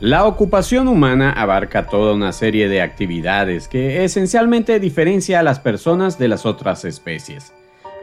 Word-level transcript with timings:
La 0.00 0.24
ocupación 0.24 0.88
humana 0.88 1.30
abarca 1.30 1.86
toda 1.86 2.14
una 2.14 2.32
serie 2.32 2.70
de 2.70 2.80
actividades 2.80 3.68
que 3.68 4.02
esencialmente 4.02 4.80
diferencia 4.80 5.40
a 5.40 5.42
las 5.42 5.60
personas 5.60 6.18
de 6.18 6.26
las 6.26 6.46
otras 6.46 6.86
especies. 6.86 7.52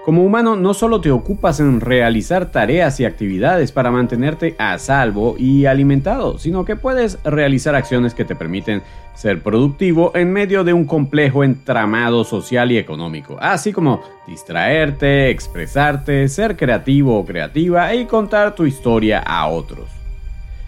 Como 0.05 0.23
humano 0.23 0.55
no 0.55 0.75
solo 0.75 1.01
te 1.01 1.09
ocupas 1.09 1.59
en 1.59 1.81
realizar 1.81 2.51
tareas 2.51 2.99
y 2.99 3.05
actividades 3.05 3.71
para 3.71 3.89
mantenerte 3.89 4.55
a 4.59 4.77
salvo 4.77 5.37
y 5.39 5.65
alimentado, 5.65 6.37
sino 6.37 6.65
que 6.65 6.75
puedes 6.75 7.17
realizar 7.23 7.73
acciones 7.73 8.13
que 8.13 8.25
te 8.25 8.35
permiten 8.35 8.83
ser 9.15 9.41
productivo 9.41 10.11
en 10.13 10.31
medio 10.31 10.63
de 10.63 10.73
un 10.73 10.85
complejo 10.85 11.43
entramado 11.43 12.23
social 12.23 12.71
y 12.71 12.77
económico, 12.77 13.37
así 13.41 13.73
como 13.73 14.01
distraerte, 14.27 15.31
expresarte, 15.31 16.29
ser 16.29 16.55
creativo 16.55 17.17
o 17.17 17.25
creativa 17.25 17.95
y 17.95 18.05
contar 18.05 18.53
tu 18.53 18.67
historia 18.67 19.17
a 19.25 19.47
otros. 19.47 19.96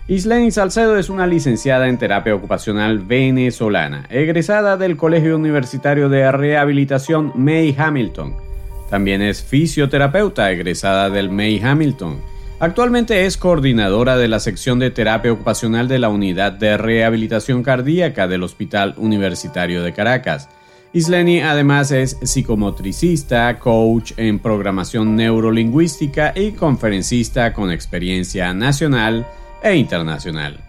Isleni 0.09 0.51
Salcedo 0.51 0.97
es 0.97 1.09
una 1.09 1.25
licenciada 1.25 1.87
en 1.87 1.97
terapia 1.97 2.36
ocupacional 2.36 3.00
venezolana, 3.00 4.05
egresada 4.09 4.75
del 4.75 4.97
Colegio 4.97 5.37
Universitario 5.37 6.09
de 6.09 6.29
Rehabilitación 6.31 7.31
May 7.36 7.73
Hamilton 7.77 8.50
también 8.89 9.21
es 9.21 9.43
fisioterapeuta 9.43 10.51
egresada 10.51 11.09
del 11.09 11.29
May 11.29 11.61
Hamilton. 11.64 12.19
Actualmente 12.59 13.25
es 13.25 13.37
coordinadora 13.37 14.17
de 14.17 14.27
la 14.27 14.39
sección 14.39 14.79
de 14.79 14.91
terapia 14.91 15.31
ocupacional 15.31 15.87
de 15.87 16.00
la 16.00 16.09
Unidad 16.09 16.51
de 16.51 16.75
Rehabilitación 16.75 17.64
Cardíaca 17.64 18.28
del 18.28 18.43
Hospital 18.43 18.95
Universitario 18.97 19.83
de 19.83 19.93
Caracas. 19.93 20.50
Isleni 20.91 21.41
además 21.41 21.91
es 21.91 22.17
psicomotricista, 22.23 23.59
coach 23.59 24.14
en 24.17 24.39
programación 24.39 25.15
neurolingüística 25.15 26.33
y 26.36 26.53
conferencista 26.53 27.53
con 27.53 27.71
experiencia 27.71 28.53
nacional 28.55 29.28
e 29.63 29.75
internacional. 29.75 30.59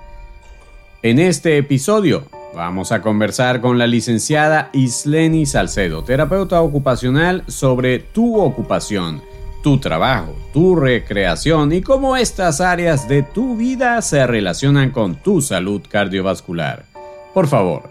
En 1.03 1.19
este 1.19 1.57
episodio 1.57 2.27
Vamos 2.55 2.91
a 2.91 3.01
conversar 3.01 3.61
con 3.61 3.79
la 3.79 3.87
licenciada 3.87 4.71
Isleni 4.73 5.47
Salcedo, 5.47 6.03
terapeuta 6.03 6.61
ocupacional, 6.61 7.45
sobre 7.47 8.01
tu 8.01 8.41
ocupación, 8.41 9.23
tu 9.63 9.79
trabajo, 9.79 10.35
tu 10.53 10.75
recreación 10.75 11.73
y 11.73 11.81
cómo 11.81 12.17
estas 12.17 12.61
áreas 12.61 13.09
de 13.09 13.23
tu 13.23 13.57
vida 13.57 14.03
se 14.03 14.27
relacionan 14.27 14.91
con 14.91 15.15
tu 15.15 15.41
salud 15.41 15.81
cardiovascular. 15.89 16.85
Por 17.33 17.47
favor, 17.47 17.89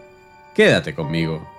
quédate 0.54 0.94
conmigo. 0.94 1.59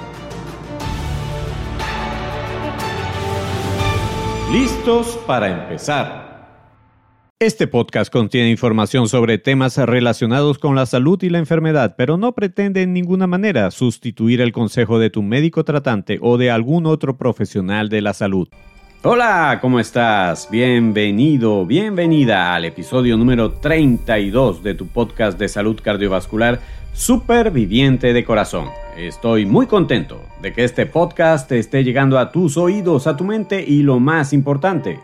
¿Listos 4.51 5.17
para 5.25 5.47
empezar? 5.47 6.29
Este 7.39 7.67
podcast 7.67 8.11
contiene 8.11 8.49
información 8.49 9.07
sobre 9.07 9.37
temas 9.37 9.77
relacionados 9.77 10.59
con 10.59 10.75
la 10.75 10.85
salud 10.85 11.23
y 11.23 11.29
la 11.29 11.37
enfermedad, 11.37 11.95
pero 11.97 12.17
no 12.17 12.33
pretende 12.33 12.81
en 12.81 12.91
ninguna 12.91 13.27
manera 13.27 13.71
sustituir 13.71 14.41
el 14.41 14.51
consejo 14.51 14.99
de 14.99 15.09
tu 15.09 15.23
médico 15.23 15.63
tratante 15.63 16.19
o 16.21 16.37
de 16.37 16.51
algún 16.51 16.85
otro 16.85 17.17
profesional 17.17 17.87
de 17.87 18.01
la 18.01 18.13
salud. 18.13 18.49
Hola, 19.03 19.57
¿cómo 19.61 19.79
estás? 19.79 20.47
Bienvenido, 20.51 21.65
bienvenida 21.65 22.53
al 22.53 22.65
episodio 22.65 23.17
número 23.17 23.53
32 23.53 24.61
de 24.61 24.75
tu 24.75 24.85
podcast 24.85 25.39
de 25.39 25.49
salud 25.49 25.79
cardiovascular 25.81 26.59
Superviviente 26.93 28.13
de 28.13 28.23
Corazón. 28.23 28.69
Estoy 28.95 29.47
muy 29.47 29.65
contento 29.65 30.21
de 30.43 30.53
que 30.53 30.63
este 30.63 30.85
podcast 30.85 31.51
esté 31.51 31.83
llegando 31.83 32.19
a 32.19 32.31
tus 32.31 32.57
oídos, 32.57 33.07
a 33.07 33.17
tu 33.17 33.23
mente 33.23 33.65
y 33.67 33.81
lo 33.81 33.99
más 33.99 34.33
importante, 34.33 34.99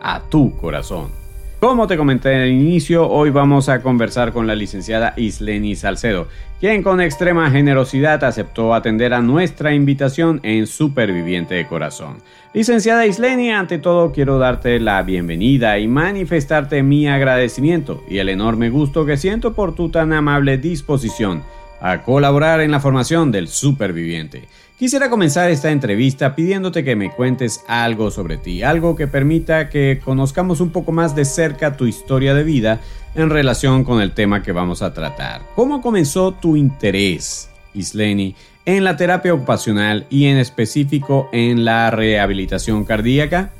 a 0.00 0.20
tu 0.20 0.56
corazón. 0.56 1.19
Como 1.60 1.86
te 1.86 1.98
comenté 1.98 2.32
en 2.32 2.40
el 2.40 2.52
inicio, 2.52 3.06
hoy 3.06 3.28
vamos 3.28 3.68
a 3.68 3.82
conversar 3.82 4.32
con 4.32 4.46
la 4.46 4.54
licenciada 4.54 5.12
Isleni 5.18 5.76
Salcedo, 5.76 6.26
quien 6.58 6.82
con 6.82 7.02
extrema 7.02 7.50
generosidad 7.50 8.24
aceptó 8.24 8.72
atender 8.72 9.12
a 9.12 9.20
nuestra 9.20 9.74
invitación 9.74 10.40
en 10.42 10.66
Superviviente 10.66 11.56
de 11.56 11.66
Corazón. 11.66 12.16
Licenciada 12.54 13.04
Isleni, 13.04 13.50
ante 13.50 13.76
todo 13.76 14.10
quiero 14.10 14.38
darte 14.38 14.80
la 14.80 15.02
bienvenida 15.02 15.78
y 15.78 15.86
manifestarte 15.86 16.82
mi 16.82 17.08
agradecimiento 17.08 18.02
y 18.08 18.16
el 18.18 18.30
enorme 18.30 18.70
gusto 18.70 19.04
que 19.04 19.18
siento 19.18 19.52
por 19.52 19.74
tu 19.74 19.90
tan 19.90 20.14
amable 20.14 20.56
disposición 20.56 21.42
a 21.82 22.00
colaborar 22.00 22.62
en 22.62 22.70
la 22.70 22.80
formación 22.80 23.30
del 23.32 23.48
superviviente. 23.48 24.48
Quisiera 24.80 25.10
comenzar 25.10 25.50
esta 25.50 25.70
entrevista 25.70 26.34
pidiéndote 26.34 26.82
que 26.82 26.96
me 26.96 27.10
cuentes 27.10 27.62
algo 27.68 28.10
sobre 28.10 28.38
ti, 28.38 28.62
algo 28.62 28.96
que 28.96 29.06
permita 29.06 29.68
que 29.68 30.00
conozcamos 30.02 30.62
un 30.62 30.70
poco 30.70 30.90
más 30.90 31.14
de 31.14 31.26
cerca 31.26 31.76
tu 31.76 31.84
historia 31.84 32.32
de 32.32 32.44
vida 32.44 32.80
en 33.14 33.28
relación 33.28 33.84
con 33.84 34.00
el 34.00 34.12
tema 34.12 34.42
que 34.42 34.52
vamos 34.52 34.80
a 34.80 34.94
tratar. 34.94 35.42
¿Cómo 35.54 35.82
comenzó 35.82 36.32
tu 36.32 36.56
interés, 36.56 37.50
Isleni, 37.74 38.34
en 38.64 38.82
la 38.82 38.96
terapia 38.96 39.34
ocupacional 39.34 40.06
y 40.08 40.28
en 40.28 40.38
específico 40.38 41.28
en 41.30 41.66
la 41.66 41.90
rehabilitación 41.90 42.84
cardíaca? 42.84 43.50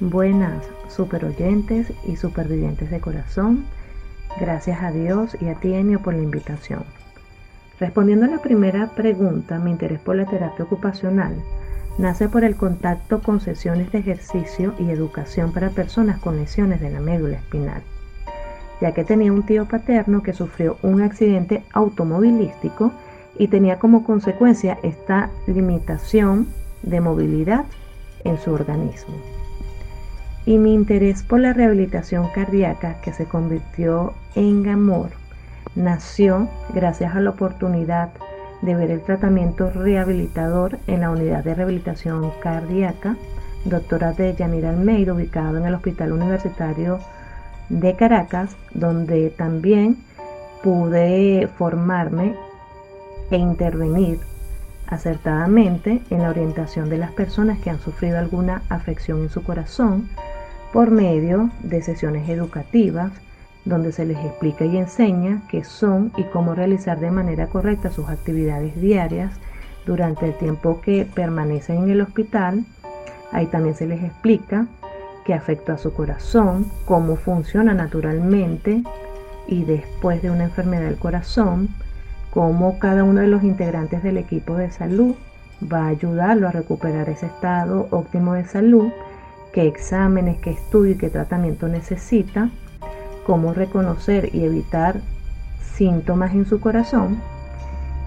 Buenas, 0.00 0.64
super 0.88 1.26
oyentes 1.26 1.92
y 2.06 2.16
supervivientes 2.16 2.90
de 2.90 3.00
corazón. 3.00 3.66
Gracias 4.40 4.82
a 4.82 4.90
Dios 4.90 5.36
y 5.38 5.48
a 5.48 5.56
ti, 5.56 5.74
Enio, 5.74 6.00
por 6.00 6.14
la 6.14 6.22
invitación. 6.22 6.82
Respondiendo 7.80 8.26
a 8.26 8.28
la 8.28 8.42
primera 8.42 8.88
pregunta, 8.88 9.60
mi 9.60 9.70
interés 9.70 10.00
por 10.00 10.16
la 10.16 10.26
terapia 10.26 10.64
ocupacional 10.64 11.36
nace 11.96 12.28
por 12.28 12.42
el 12.42 12.56
contacto 12.56 13.22
con 13.22 13.40
sesiones 13.40 13.92
de 13.92 13.98
ejercicio 13.98 14.74
y 14.78 14.90
educación 14.90 15.52
para 15.52 15.70
personas 15.70 16.18
con 16.18 16.36
lesiones 16.36 16.80
de 16.80 16.90
la 16.90 17.00
médula 17.00 17.36
espinal, 17.36 17.82
ya 18.80 18.92
que 18.92 19.04
tenía 19.04 19.32
un 19.32 19.44
tío 19.44 19.66
paterno 19.66 20.22
que 20.22 20.32
sufrió 20.32 20.76
un 20.82 21.02
accidente 21.02 21.62
automovilístico 21.72 22.92
y 23.38 23.48
tenía 23.48 23.78
como 23.78 24.04
consecuencia 24.04 24.78
esta 24.82 25.30
limitación 25.46 26.48
de 26.82 27.00
movilidad 27.00 27.64
en 28.24 28.38
su 28.38 28.52
organismo. 28.52 29.14
Y 30.46 30.58
mi 30.58 30.74
interés 30.74 31.22
por 31.22 31.40
la 31.40 31.52
rehabilitación 31.52 32.28
cardíaca, 32.34 33.00
que 33.02 33.12
se 33.12 33.26
convirtió 33.26 34.14
en 34.34 34.68
amor, 34.68 35.10
nació 35.78 36.48
gracias 36.74 37.14
a 37.14 37.20
la 37.20 37.30
oportunidad 37.30 38.10
de 38.60 38.74
ver 38.74 38.90
el 38.90 39.00
tratamiento 39.02 39.70
rehabilitador 39.70 40.78
en 40.86 41.00
la 41.00 41.10
unidad 41.10 41.44
de 41.44 41.54
rehabilitación 41.54 42.32
cardíaca, 42.40 43.16
doctora 43.64 44.12
de 44.12 44.34
Yanir 44.34 44.66
Almeida, 44.66 45.14
ubicado 45.14 45.56
en 45.56 45.66
el 45.66 45.74
Hospital 45.74 46.12
Universitario 46.12 46.98
de 47.68 47.94
Caracas, 47.94 48.56
donde 48.74 49.30
también 49.30 49.98
pude 50.62 51.48
formarme 51.56 52.34
e 53.30 53.36
intervenir 53.36 54.18
acertadamente 54.88 56.02
en 56.10 56.22
la 56.22 56.30
orientación 56.30 56.88
de 56.88 56.98
las 56.98 57.12
personas 57.12 57.58
que 57.60 57.70
han 57.70 57.78
sufrido 57.78 58.18
alguna 58.18 58.62
afección 58.68 59.20
en 59.20 59.30
su 59.30 59.44
corazón 59.44 60.08
por 60.72 60.90
medio 60.90 61.50
de 61.62 61.82
sesiones 61.82 62.28
educativas, 62.28 63.12
donde 63.68 63.92
se 63.92 64.06
les 64.06 64.18
explica 64.24 64.64
y 64.64 64.78
enseña 64.78 65.42
qué 65.48 65.62
son 65.62 66.10
y 66.16 66.24
cómo 66.24 66.54
realizar 66.54 66.98
de 66.98 67.10
manera 67.10 67.48
correcta 67.48 67.90
sus 67.90 68.08
actividades 68.08 68.80
diarias 68.80 69.34
durante 69.84 70.26
el 70.26 70.34
tiempo 70.34 70.80
que 70.80 71.04
permanecen 71.04 71.84
en 71.84 71.90
el 71.90 72.00
hospital. 72.00 72.64
Ahí 73.30 73.46
también 73.46 73.74
se 73.74 73.86
les 73.86 74.02
explica 74.02 74.66
qué 75.26 75.34
afecta 75.34 75.74
a 75.74 75.78
su 75.78 75.92
corazón, 75.92 76.66
cómo 76.86 77.16
funciona 77.16 77.74
naturalmente 77.74 78.82
y 79.46 79.64
después 79.64 80.22
de 80.22 80.30
una 80.30 80.44
enfermedad 80.44 80.86
del 80.86 80.98
corazón, 80.98 81.68
cómo 82.30 82.78
cada 82.78 83.04
uno 83.04 83.20
de 83.20 83.28
los 83.28 83.42
integrantes 83.42 84.02
del 84.02 84.16
equipo 84.16 84.54
de 84.54 84.70
salud 84.70 85.14
va 85.70 85.84
a 85.84 85.88
ayudarlo 85.88 86.48
a 86.48 86.52
recuperar 86.52 87.10
ese 87.10 87.26
estado 87.26 87.86
óptimo 87.90 88.32
de 88.32 88.46
salud, 88.46 88.88
qué 89.52 89.66
exámenes, 89.66 90.38
qué 90.38 90.52
estudio 90.52 90.92
y 90.92 90.96
qué 90.98 91.10
tratamiento 91.10 91.68
necesita 91.68 92.50
cómo 93.28 93.52
reconocer 93.52 94.34
y 94.34 94.42
evitar 94.44 95.02
síntomas 95.60 96.32
en 96.32 96.46
su 96.46 96.60
corazón, 96.60 97.20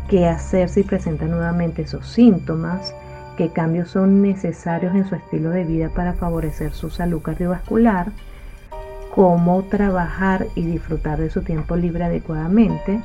qué 0.10 0.28
hacer 0.28 0.68
si 0.68 0.82
presenta 0.82 1.26
nuevamente 1.26 1.84
esos 1.84 2.08
síntomas, 2.08 2.96
qué 3.38 3.50
cambios 3.50 3.92
son 3.92 4.24
necesarios 4.24 4.96
en 4.96 5.08
su 5.08 5.14
estilo 5.14 5.52
de 5.52 5.64
vida 5.64 5.90
para 5.90 6.14
favorecer 6.14 6.74
su 6.74 6.90
salud 6.90 7.22
cardiovascular, 7.22 8.12
cómo 9.14 9.62
trabajar 9.66 10.48
y 10.56 10.66
disfrutar 10.66 11.20
de 11.20 11.30
su 11.30 11.44
tiempo 11.44 11.76
libre 11.76 12.06
adecuadamente 12.06 13.00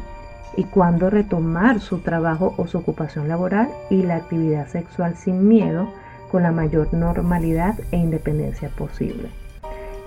y 0.56 0.64
cuándo 0.64 1.10
retomar 1.10 1.80
su 1.80 1.98
trabajo 1.98 2.54
o 2.56 2.66
su 2.66 2.78
ocupación 2.78 3.28
laboral 3.28 3.68
y 3.90 4.04
la 4.04 4.16
actividad 4.16 4.68
sexual 4.68 5.18
sin 5.18 5.46
miedo 5.46 5.90
con 6.30 6.44
la 6.44 6.50
mayor 6.50 6.94
normalidad 6.94 7.78
e 7.92 7.98
independencia 7.98 8.70
posible. 8.70 9.28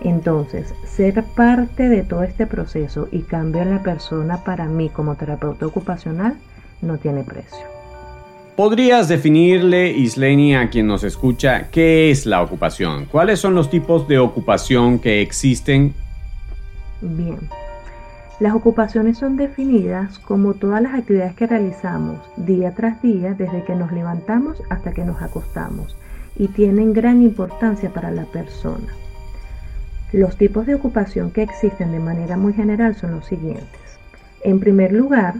Entonces, 0.02 0.74
ser 0.86 1.24
parte 1.24 1.90
de 1.90 2.04
todo 2.04 2.24
este 2.24 2.48
proceso 2.48 3.08
y 3.12 3.22
cambio 3.22 3.62
en 3.62 3.72
la 3.72 3.84
persona 3.84 4.44
para 4.44 4.66
mí 4.66 4.90
como 4.90 5.16
terapeuta 5.16 5.66
ocupacional 5.66 6.38
no 6.82 6.98
tiene 6.98 7.24
precio. 7.24 7.66
¿Podrías 8.56 9.08
definirle, 9.08 9.92
Isleni, 9.92 10.56
a 10.56 10.70
quien 10.70 10.88
nos 10.88 11.04
escucha, 11.04 11.70
qué 11.70 12.12
es 12.12 12.26
la 12.26 12.42
ocupación? 12.42 13.06
¿Cuáles 13.06 13.40
son 13.40 13.56
los 13.56 13.70
tipos 13.70 14.08
de 14.08 14.20
ocupación 14.20 15.00
que 15.00 15.22
existen? 15.22 15.94
Bien, 17.02 17.38
las 18.40 18.54
ocupaciones 18.54 19.18
son 19.18 19.38
definidas 19.38 20.20
como 20.20 20.54
todas 20.54 20.82
las 20.82 20.94
actividades 20.94 21.36
que 21.36 21.48
realizamos 21.48 22.20
día 22.38 22.74
tras 22.74 23.02
día 23.02 23.34
desde 23.34 23.64
que 23.64 23.76
nos 23.76 23.92
levantamos 23.92 24.62
hasta 24.70 24.94
que 24.94 25.04
nos 25.04 25.22
acostamos 25.22 25.96
y 26.38 26.48
tienen 26.48 26.94
gran 26.94 27.22
importancia 27.22 27.90
para 27.94 28.12
la 28.12 28.24
persona. 28.26 28.88
Los 30.12 30.38
tipos 30.38 30.66
de 30.66 30.74
ocupación 30.74 31.30
que 31.30 31.44
existen 31.44 31.92
de 31.92 32.00
manera 32.00 32.36
muy 32.36 32.54
general 32.54 32.96
son 32.96 33.12
los 33.12 33.28
siguientes. 33.28 33.68
En 34.44 34.60
primer 34.60 34.92
lugar, 34.92 35.36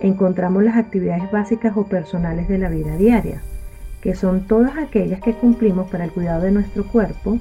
encontramos 0.00 0.62
las 0.62 0.76
actividades 0.76 1.30
básicas 1.30 1.76
o 1.76 1.84
personales 1.86 2.48
de 2.48 2.56
la 2.56 2.70
vida 2.70 2.96
diaria, 2.96 3.42
que 4.00 4.14
son 4.14 4.46
todas 4.46 4.78
aquellas 4.78 5.20
que 5.20 5.34
cumplimos 5.34 5.90
para 5.90 6.04
el 6.04 6.12
cuidado 6.12 6.42
de 6.42 6.52
nuestro 6.52 6.84
cuerpo, 6.84 7.38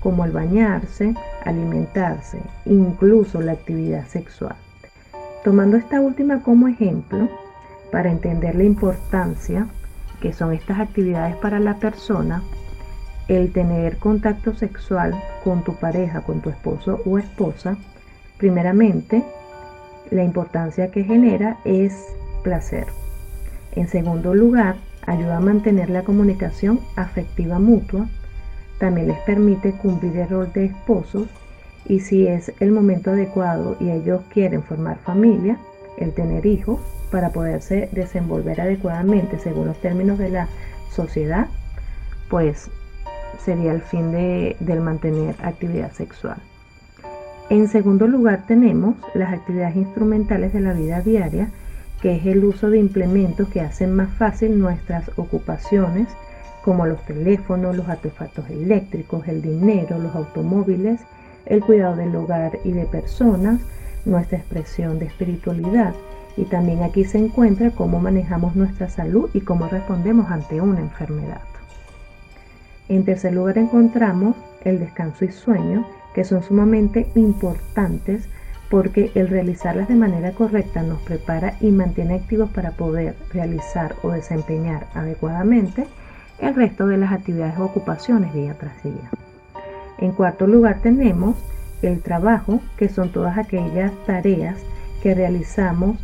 como 0.00 0.26
el 0.26 0.32
bañarse, 0.32 1.14
alimentarse, 1.44 2.40
incluso 2.66 3.40
la 3.40 3.52
actividad 3.52 4.06
sexual. 4.06 4.56
Tomando 5.44 5.78
esta 5.78 6.02
última 6.02 6.42
como 6.42 6.68
ejemplo, 6.68 7.28
para 7.90 8.10
entender 8.10 8.54
la 8.54 8.64
importancia 8.64 9.66
que 10.20 10.34
son 10.34 10.52
estas 10.52 10.78
actividades 10.78 11.36
para 11.36 11.58
la 11.58 11.76
persona, 11.76 12.42
el 13.30 13.52
tener 13.52 13.96
contacto 13.98 14.56
sexual 14.56 15.14
con 15.44 15.62
tu 15.62 15.76
pareja, 15.76 16.22
con 16.22 16.40
tu 16.40 16.50
esposo 16.50 17.00
o 17.06 17.16
esposa, 17.16 17.76
primeramente, 18.38 19.22
la 20.10 20.24
importancia 20.24 20.90
que 20.90 21.04
genera 21.04 21.58
es 21.64 22.06
placer. 22.42 22.88
En 23.76 23.86
segundo 23.86 24.34
lugar, 24.34 24.74
ayuda 25.06 25.36
a 25.36 25.40
mantener 25.40 25.90
la 25.90 26.02
comunicación 26.02 26.80
afectiva 26.96 27.60
mutua. 27.60 28.08
También 28.80 29.06
les 29.06 29.18
permite 29.20 29.72
cumplir 29.72 30.16
el 30.16 30.28
rol 30.28 30.52
de 30.52 30.64
esposos 30.64 31.28
y 31.86 32.00
si 32.00 32.26
es 32.26 32.52
el 32.58 32.72
momento 32.72 33.12
adecuado 33.12 33.76
y 33.78 33.90
ellos 33.90 34.22
quieren 34.32 34.64
formar 34.64 34.98
familia, 34.98 35.56
el 35.98 36.12
tener 36.14 36.46
hijos 36.46 36.80
para 37.12 37.30
poderse 37.30 37.90
desenvolver 37.92 38.60
adecuadamente 38.60 39.38
según 39.38 39.66
los 39.66 39.80
términos 39.80 40.18
de 40.18 40.30
la 40.30 40.48
sociedad, 40.90 41.46
pues 42.28 42.70
sería 43.44 43.72
el 43.72 43.82
fin 43.82 44.12
de, 44.12 44.56
del 44.60 44.80
mantener 44.80 45.34
actividad 45.42 45.92
sexual. 45.92 46.36
En 47.48 47.68
segundo 47.68 48.06
lugar 48.06 48.44
tenemos 48.46 48.94
las 49.14 49.32
actividades 49.32 49.76
instrumentales 49.76 50.52
de 50.52 50.60
la 50.60 50.72
vida 50.72 51.00
diaria, 51.00 51.50
que 52.00 52.16
es 52.16 52.26
el 52.26 52.44
uso 52.44 52.70
de 52.70 52.78
implementos 52.78 53.48
que 53.48 53.60
hacen 53.60 53.94
más 53.94 54.10
fácil 54.10 54.58
nuestras 54.58 55.10
ocupaciones, 55.16 56.08
como 56.64 56.86
los 56.86 57.04
teléfonos, 57.06 57.76
los 57.76 57.88
artefactos 57.88 58.48
eléctricos, 58.50 59.26
el 59.26 59.42
dinero, 59.42 59.98
los 59.98 60.14
automóviles, 60.14 61.00
el 61.46 61.60
cuidado 61.60 61.96
del 61.96 62.14
hogar 62.14 62.58
y 62.64 62.72
de 62.72 62.84
personas, 62.84 63.60
nuestra 64.04 64.38
expresión 64.38 64.98
de 64.98 65.06
espiritualidad 65.06 65.94
y 66.36 66.44
también 66.44 66.82
aquí 66.82 67.04
se 67.04 67.18
encuentra 67.18 67.70
cómo 67.70 68.00
manejamos 68.00 68.56
nuestra 68.56 68.88
salud 68.88 69.28
y 69.34 69.40
cómo 69.40 69.68
respondemos 69.68 70.30
ante 70.30 70.60
una 70.60 70.80
enfermedad. 70.80 71.40
En 72.90 73.04
tercer 73.04 73.32
lugar 73.32 73.56
encontramos 73.56 74.34
el 74.64 74.80
descanso 74.80 75.24
y 75.24 75.30
sueño, 75.30 75.86
que 76.12 76.24
son 76.24 76.42
sumamente 76.42 77.08
importantes 77.14 78.28
porque 78.68 79.12
el 79.14 79.28
realizarlas 79.28 79.86
de 79.86 79.94
manera 79.94 80.32
correcta 80.32 80.82
nos 80.82 81.00
prepara 81.02 81.54
y 81.60 81.70
mantiene 81.70 82.16
activos 82.16 82.50
para 82.50 82.72
poder 82.72 83.14
realizar 83.32 83.94
o 84.02 84.10
desempeñar 84.10 84.88
adecuadamente 84.92 85.86
el 86.40 86.52
resto 86.56 86.88
de 86.88 86.96
las 86.96 87.12
actividades 87.12 87.56
o 87.58 87.66
ocupaciones 87.66 88.34
día 88.34 88.54
tras 88.58 88.82
día. 88.82 89.08
En 89.98 90.10
cuarto 90.10 90.48
lugar 90.48 90.80
tenemos 90.82 91.36
el 91.82 92.00
trabajo, 92.00 92.60
que 92.76 92.88
son 92.88 93.12
todas 93.12 93.38
aquellas 93.38 93.92
tareas 94.04 94.56
que 95.00 95.14
realizamos 95.14 95.96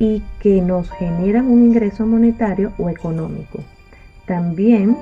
y 0.00 0.24
que 0.40 0.60
nos 0.60 0.90
generan 0.90 1.46
un 1.46 1.66
ingreso 1.66 2.04
monetario 2.04 2.72
o 2.78 2.90
económico. 2.90 3.60
También 4.26 4.96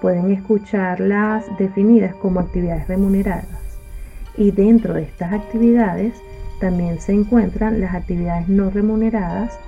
pueden 0.00 0.30
escucharlas 0.30 1.44
definidas 1.58 2.14
como 2.14 2.40
actividades 2.40 2.88
remuneradas. 2.88 3.46
Y 4.36 4.50
dentro 4.52 4.94
de 4.94 5.02
estas 5.02 5.32
actividades 5.32 6.14
también 6.60 7.00
se 7.00 7.12
encuentran 7.12 7.80
las 7.80 7.94
actividades 7.94 8.48
no 8.48 8.70
remuneradas, 8.70 9.58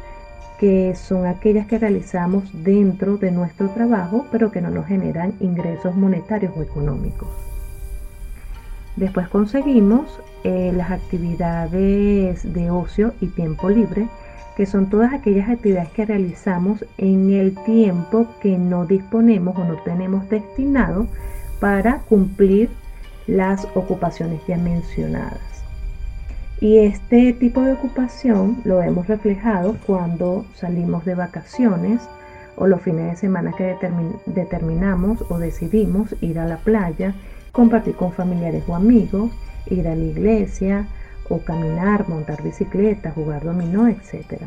que 0.58 0.94
son 0.94 1.26
aquellas 1.26 1.66
que 1.66 1.78
realizamos 1.78 2.44
dentro 2.64 3.16
de 3.16 3.30
nuestro 3.30 3.70
trabajo, 3.70 4.26
pero 4.30 4.50
que 4.50 4.60
no 4.60 4.70
nos 4.70 4.86
generan 4.86 5.32
ingresos 5.40 5.94
monetarios 5.94 6.52
o 6.56 6.62
económicos. 6.62 7.28
Después 8.96 9.28
conseguimos 9.28 10.20
eh, 10.44 10.72
las 10.74 10.90
actividades 10.90 12.52
de 12.52 12.70
ocio 12.70 13.14
y 13.20 13.28
tiempo 13.28 13.70
libre, 13.70 14.08
que 14.56 14.66
son 14.66 14.90
todas 14.90 15.12
aquellas 15.12 15.48
actividades 15.48 15.90
que 15.90 16.06
realizamos 16.06 16.84
en 16.98 17.32
el 17.32 17.54
tiempo 17.64 18.26
que 18.40 18.58
no 18.58 18.86
disponemos 18.86 19.56
o 19.56 19.64
no 19.64 19.76
tenemos 19.82 20.28
destinado 20.28 21.06
para 21.60 21.98
cumplir 22.00 22.70
las 23.26 23.66
ocupaciones 23.74 24.40
ya 24.46 24.56
mencionadas. 24.58 25.40
Y 26.60 26.78
este 26.78 27.32
tipo 27.32 27.62
de 27.62 27.72
ocupación 27.72 28.60
lo 28.64 28.82
hemos 28.82 29.06
reflejado 29.06 29.76
cuando 29.86 30.44
salimos 30.54 31.04
de 31.06 31.14
vacaciones 31.14 32.02
o 32.56 32.66
los 32.66 32.82
fines 32.82 33.10
de 33.10 33.16
semana 33.16 33.52
que 33.56 33.76
determinamos 34.26 35.24
o 35.30 35.38
decidimos 35.38 36.14
ir 36.20 36.38
a 36.38 36.44
la 36.44 36.58
playa, 36.58 37.14
compartir 37.52 37.94
con 37.94 38.12
familiares 38.12 38.62
o 38.66 38.74
amigos, 38.74 39.30
ir 39.70 39.88
a 39.88 39.94
la 39.94 40.04
iglesia, 40.04 40.86
o 41.30 41.38
caminar, 41.38 42.08
montar 42.08 42.42
bicicleta, 42.42 43.12
jugar 43.12 43.44
dominó, 43.44 43.88
etc. 43.88 44.42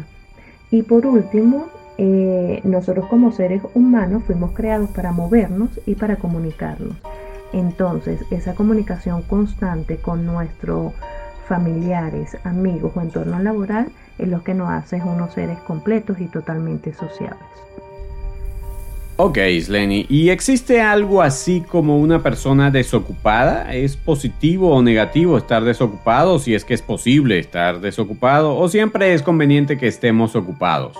Y 0.70 0.84
por 0.84 1.08
último, 1.08 1.68
eh, 1.98 2.62
nosotros 2.64 3.08
como 3.08 3.32
seres 3.32 3.64
humanos 3.74 4.24
fuimos 4.26 4.52
creados 4.52 4.90
para 4.92 5.12
movernos 5.12 5.80
y 5.86 5.96
para 5.96 6.18
comunicarnos. 6.18 6.98
Entonces, 7.54 8.20
esa 8.32 8.54
comunicación 8.54 9.22
constante 9.24 9.98
con 9.98 10.26
nuestros 10.26 10.94
familiares, 11.48 12.38
amigos 12.44 12.94
o 12.96 13.02
entorno 13.02 13.40
laboral 13.40 13.90
es 14.18 14.28
lo 14.28 14.44
que 14.44 14.54
nos 14.54 14.70
hace 14.70 14.98
unos 14.98 15.34
seres 15.34 15.60
completos 15.60 16.20
y 16.20 16.28
totalmente 16.28 16.94
sociables. 16.94 17.40
Ok, 19.16 19.38
Sleni, 19.62 20.08
¿y 20.10 20.30
existe 20.30 20.82
algo 20.82 21.22
así 21.22 21.62
como 21.62 22.00
una 22.00 22.24
persona 22.24 22.72
desocupada? 22.72 23.72
¿Es 23.72 23.96
positivo 23.96 24.76
o 24.76 24.82
negativo 24.82 25.38
estar 25.38 25.64
desocupado 25.64 26.40
si 26.40 26.56
es 26.56 26.66
que 26.66 26.74
es 26.74 26.82
posible 26.82 27.38
estar 27.38 27.80
desocupado 27.80 28.58
o 28.58 28.68
siempre 28.70 29.14
es 29.14 29.22
conveniente 29.22 29.78
que 29.78 29.88
estemos 29.88 30.36
ocupados? 30.36 30.98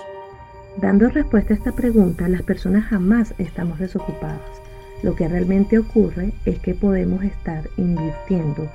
Dando 0.76 1.08
respuesta 1.08 1.54
a 1.54 1.56
esta 1.56 1.72
pregunta, 1.72 2.28
las 2.28 2.42
personas 2.42 2.84
jamás 2.84 3.34
estamos 3.38 3.80
desocupadas. 3.80 4.62
Lo 5.02 5.16
que 5.16 5.26
realmente 5.26 5.76
ocurre 5.76 6.30
es 6.44 6.60
que 6.60 6.74
podemos 6.74 7.24
estar 7.24 7.68
invirtiendo 7.76 8.70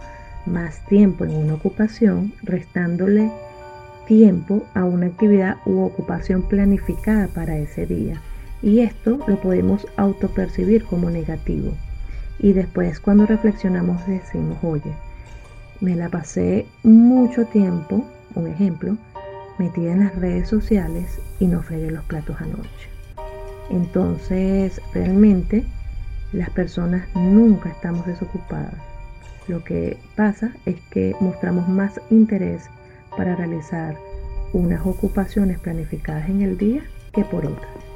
más 0.45 0.85
tiempo 0.87 1.23
en 1.23 1.31
una 1.31 1.53
ocupación, 1.53 2.33
restándole 2.43 3.31
tiempo 4.05 4.65
a 4.73 4.83
una 4.83 5.05
actividad 5.05 5.55
u 5.65 5.79
ocupación 5.79 6.41
planificada 6.41 7.29
para 7.29 7.57
ese 7.57 7.85
día 7.85 8.21
y 8.61 8.79
esto 8.81 9.19
lo 9.27 9.39
podemos 9.39 9.87
autopercibir 9.97 10.83
como 10.85 11.09
negativo. 11.09 11.73
Y 12.39 12.53
después 12.53 12.99
cuando 12.99 13.25
reflexionamos 13.25 14.05
decimos, 14.07 14.57
oye, 14.63 14.93
me 15.81 15.95
la 15.95 16.09
pasé 16.09 16.65
mucho 16.83 17.45
tiempo, 17.45 18.05
un 18.35 18.47
ejemplo, 18.47 18.97
metida 19.57 19.91
en 19.91 19.99
las 19.99 20.15
redes 20.15 20.47
sociales 20.47 21.19
y 21.39 21.47
no 21.47 21.61
fregué 21.61 21.91
los 21.91 22.03
platos 22.05 22.35
anoche. 22.39 22.89
Entonces, 23.69 24.81
realmente 24.93 25.63
las 26.33 26.49
personas 26.49 27.07
nunca 27.15 27.69
estamos 27.69 28.05
desocupadas. 28.05 28.73
Lo 29.47 29.63
que 29.63 29.97
pasa 30.15 30.51
es 30.65 30.75
que 30.91 31.15
mostramos 31.19 31.67
más 31.67 31.99
interés 32.09 32.69
para 33.17 33.35
realizar 33.35 33.95
unas 34.53 34.85
ocupaciones 34.85 35.59
planificadas 35.59 36.29
en 36.29 36.41
el 36.41 36.57
día 36.57 36.83
que 37.11 37.23
por 37.23 37.45
otras. 37.45 37.89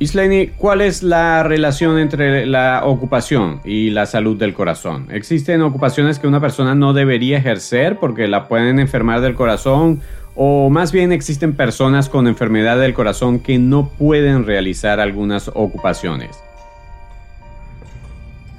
Isleni, 0.00 0.48
¿cuál 0.48 0.80
es 0.80 1.02
la 1.02 1.42
relación 1.42 1.98
entre 1.98 2.46
la 2.46 2.82
ocupación 2.84 3.60
y 3.64 3.90
la 3.90 4.06
salud 4.06 4.36
del 4.38 4.54
corazón? 4.54 5.08
¿Existen 5.10 5.60
ocupaciones 5.62 6.20
que 6.20 6.28
una 6.28 6.40
persona 6.40 6.76
no 6.76 6.92
debería 6.92 7.38
ejercer 7.38 7.98
porque 7.98 8.28
la 8.28 8.46
pueden 8.46 8.78
enfermar 8.78 9.20
del 9.20 9.34
corazón 9.34 10.00
o 10.40 10.70
más 10.70 10.92
bien 10.92 11.10
existen 11.10 11.52
personas 11.52 12.08
con 12.08 12.28
enfermedad 12.28 12.78
del 12.78 12.94
corazón 12.94 13.40
que 13.40 13.58
no 13.58 13.88
pueden 13.88 14.46
realizar 14.46 15.00
algunas 15.00 15.50
ocupaciones. 15.52 16.30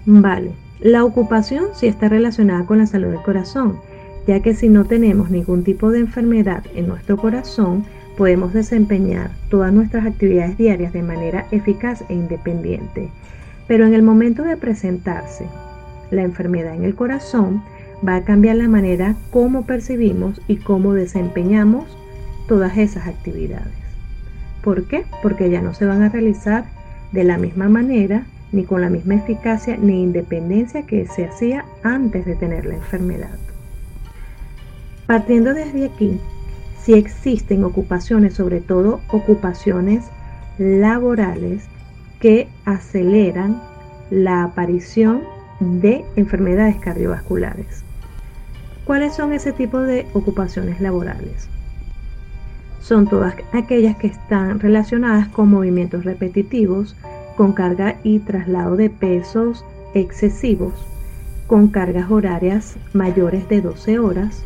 Vale, 0.05 0.51
la 0.81 1.05
ocupación 1.05 1.67
sí 1.73 1.87
está 1.87 2.09
relacionada 2.09 2.65
con 2.65 2.79
la 2.79 2.85
salud 2.85 3.07
del 3.07 3.21
corazón, 3.21 3.79
ya 4.27 4.41
que 4.41 4.55
si 4.55 4.67
no 4.67 4.83
tenemos 4.83 5.29
ningún 5.29 5.63
tipo 5.63 5.89
de 5.89 5.99
enfermedad 5.99 6.65
en 6.75 6.89
nuestro 6.89 7.15
corazón, 7.15 7.85
podemos 8.19 8.51
desempeñar 8.51 9.31
todas 9.47 9.71
nuestras 9.71 10.05
actividades 10.05 10.57
diarias 10.57 10.91
de 10.91 11.03
manera 11.03 11.45
eficaz 11.51 12.03
e 12.09 12.13
independiente. 12.13 13.07
Pero 13.65 13.85
en 13.85 13.93
el 13.93 14.03
momento 14.03 14.43
de 14.43 14.57
presentarse 14.57 15.47
la 16.11 16.23
enfermedad 16.23 16.75
en 16.75 16.83
el 16.83 16.95
corazón, 16.95 17.63
va 18.05 18.17
a 18.17 18.25
cambiar 18.25 18.57
la 18.57 18.67
manera 18.67 19.15
como 19.31 19.65
percibimos 19.65 20.41
y 20.49 20.57
cómo 20.57 20.93
desempeñamos 20.93 21.85
todas 22.49 22.77
esas 22.77 23.07
actividades. 23.07 23.71
¿Por 24.65 24.83
qué? 24.89 25.05
Porque 25.23 25.49
ya 25.49 25.61
no 25.61 25.73
se 25.73 25.85
van 25.85 26.01
a 26.01 26.09
realizar 26.09 26.65
de 27.13 27.23
la 27.23 27.37
misma 27.37 27.69
manera, 27.69 28.25
ni 28.51 28.65
con 28.65 28.81
la 28.81 28.89
misma 28.89 29.15
eficacia 29.15 29.77
ni 29.77 30.03
independencia 30.03 30.85
que 30.85 31.07
se 31.07 31.23
hacía 31.23 31.63
antes 31.83 32.25
de 32.25 32.35
tener 32.35 32.65
la 32.65 32.75
enfermedad. 32.75 33.39
Partiendo 35.07 35.53
desde 35.53 35.85
aquí, 35.85 36.19
si 36.83 36.93
existen 36.93 37.63
ocupaciones, 37.63 38.33
sobre 38.33 38.61
todo 38.61 39.01
ocupaciones 39.09 40.05
laborales, 40.57 41.67
que 42.19 42.49
aceleran 42.65 43.61
la 44.09 44.43
aparición 44.43 45.21
de 45.59 46.05
enfermedades 46.15 46.77
cardiovasculares. 46.77 47.83
¿Cuáles 48.85 49.13
son 49.13 49.33
ese 49.33 49.51
tipo 49.51 49.79
de 49.79 50.07
ocupaciones 50.13 50.81
laborales? 50.81 51.47
Son 52.81 53.07
todas 53.07 53.35
aquellas 53.53 53.97
que 53.97 54.07
están 54.07 54.59
relacionadas 54.59 55.27
con 55.27 55.49
movimientos 55.49 56.05
repetitivos, 56.05 56.95
con 57.37 57.53
carga 57.53 57.97
y 58.03 58.19
traslado 58.19 58.75
de 58.75 58.89
pesos 58.89 59.63
excesivos, 59.93 60.73
con 61.47 61.67
cargas 61.67 62.09
horarias 62.09 62.77
mayores 62.93 63.47
de 63.47 63.61
12 63.61 63.99
horas, 63.99 64.43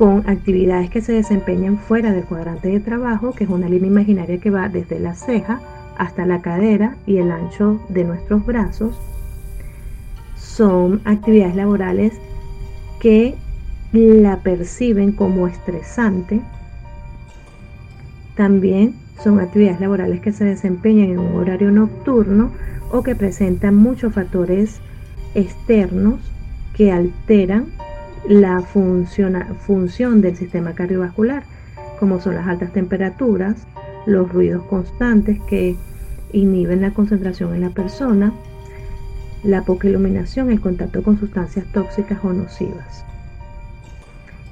con 0.00 0.26
actividades 0.30 0.88
que 0.88 1.02
se 1.02 1.12
desempeñan 1.12 1.76
fuera 1.76 2.10
del 2.10 2.24
cuadrante 2.24 2.70
de 2.70 2.80
trabajo, 2.80 3.32
que 3.32 3.44
es 3.44 3.50
una 3.50 3.68
línea 3.68 3.88
imaginaria 3.88 4.38
que 4.38 4.48
va 4.48 4.70
desde 4.70 4.98
la 4.98 5.14
ceja 5.14 5.60
hasta 5.98 6.24
la 6.24 6.40
cadera 6.40 6.96
y 7.06 7.18
el 7.18 7.30
ancho 7.30 7.78
de 7.90 8.04
nuestros 8.04 8.46
brazos. 8.46 8.98
Son 10.36 11.02
actividades 11.04 11.54
laborales 11.54 12.14
que 12.98 13.34
la 13.92 14.38
perciben 14.38 15.12
como 15.12 15.46
estresante. 15.46 16.40
También 18.36 18.94
son 19.22 19.38
actividades 19.38 19.82
laborales 19.82 20.22
que 20.22 20.32
se 20.32 20.46
desempeñan 20.46 21.10
en 21.10 21.18
un 21.18 21.36
horario 21.36 21.70
nocturno 21.70 22.52
o 22.90 23.02
que 23.02 23.14
presentan 23.14 23.76
muchos 23.76 24.14
factores 24.14 24.80
externos 25.34 26.20
que 26.74 26.90
alteran 26.90 27.66
la 28.28 28.60
función 28.62 30.20
del 30.20 30.36
sistema 30.36 30.74
cardiovascular, 30.74 31.44
como 31.98 32.20
son 32.20 32.34
las 32.34 32.46
altas 32.46 32.72
temperaturas, 32.72 33.66
los 34.06 34.32
ruidos 34.32 34.64
constantes 34.64 35.40
que 35.48 35.76
inhiben 36.32 36.80
la 36.80 36.92
concentración 36.92 37.54
en 37.54 37.60
la 37.62 37.70
persona, 37.70 38.32
la 39.42 39.62
poca 39.62 39.88
iluminación, 39.88 40.50
el 40.50 40.60
contacto 40.60 41.02
con 41.02 41.18
sustancias 41.18 41.66
tóxicas 41.72 42.18
o 42.22 42.32
nocivas. 42.32 43.04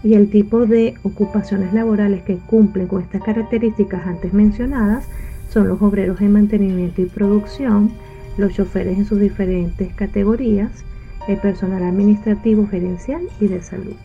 Y 0.03 0.15
el 0.15 0.31
tipo 0.31 0.67
de 0.67 0.95
ocupaciones 1.03 1.73
laborales 1.73 2.23
que 2.23 2.37
cumplen 2.37 2.87
con 2.87 3.03
estas 3.03 3.23
características 3.23 4.07
antes 4.07 4.33
mencionadas 4.33 5.07
son 5.51 5.69
los 5.69 5.83
obreros 5.83 6.21
en 6.21 6.33
mantenimiento 6.33 7.03
y 7.03 7.07
producción, 7.07 7.91
los 8.37 8.55
choferes 8.55 8.97
en 8.97 9.05
sus 9.05 9.19
diferentes 9.19 9.93
categorías, 9.95 10.71
el 11.29 11.39
personal 11.39 11.85
administrativo, 11.85 12.67
gerencial 12.67 13.23
y 13.39 13.47
de 13.47 13.63
salud. 13.63 13.97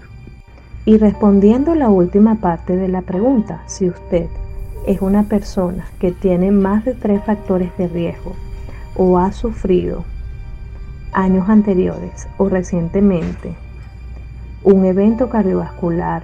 Y 0.85 0.97
respondiendo 0.97 1.73
la 1.73 1.89
última 1.89 2.35
parte 2.35 2.75
de 2.75 2.89
la 2.89 3.01
pregunta, 3.01 3.63
si 3.65 3.87
usted 3.87 4.27
es 4.85 5.01
una 5.01 5.23
persona 5.23 5.85
que 5.99 6.11
tiene 6.11 6.51
más 6.51 6.83
de 6.83 6.93
tres 6.93 7.23
factores 7.23 7.75
de 7.77 7.87
riesgo 7.87 8.35
o 8.95 9.17
ha 9.17 9.31
sufrido 9.31 10.03
años 11.13 11.47
anteriores 11.47 12.27
o 12.37 12.49
recientemente 12.49 13.55
un 14.63 14.85
evento 14.85 15.29
cardiovascular 15.29 16.23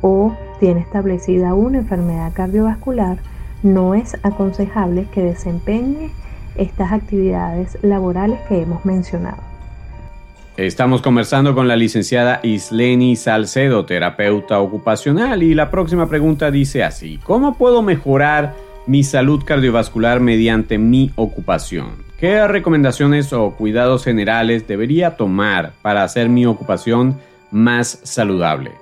o 0.00 0.34
tiene 0.58 0.80
establecida 0.80 1.54
una 1.54 1.78
enfermedad 1.78 2.32
cardiovascular, 2.32 3.18
no 3.62 3.94
es 3.94 4.16
aconsejable 4.24 5.06
que 5.12 5.22
desempeñe 5.22 6.10
estas 6.56 6.92
actividades 6.92 7.78
laborales 7.82 8.40
que 8.48 8.62
hemos 8.62 8.84
mencionado. 8.84 9.51
Estamos 10.58 11.00
conversando 11.00 11.54
con 11.54 11.66
la 11.66 11.76
licenciada 11.76 12.40
Isleni 12.42 13.16
Salcedo, 13.16 13.86
terapeuta 13.86 14.60
ocupacional, 14.60 15.42
y 15.42 15.54
la 15.54 15.70
próxima 15.70 16.10
pregunta 16.10 16.50
dice 16.50 16.84
así, 16.84 17.18
¿cómo 17.24 17.56
puedo 17.56 17.80
mejorar 17.80 18.54
mi 18.86 19.02
salud 19.02 19.42
cardiovascular 19.46 20.20
mediante 20.20 20.76
mi 20.76 21.10
ocupación? 21.16 22.04
¿Qué 22.18 22.46
recomendaciones 22.46 23.32
o 23.32 23.52
cuidados 23.52 24.04
generales 24.04 24.68
debería 24.68 25.16
tomar 25.16 25.72
para 25.80 26.04
hacer 26.04 26.28
mi 26.28 26.44
ocupación 26.44 27.18
más 27.50 28.00
saludable? 28.02 28.72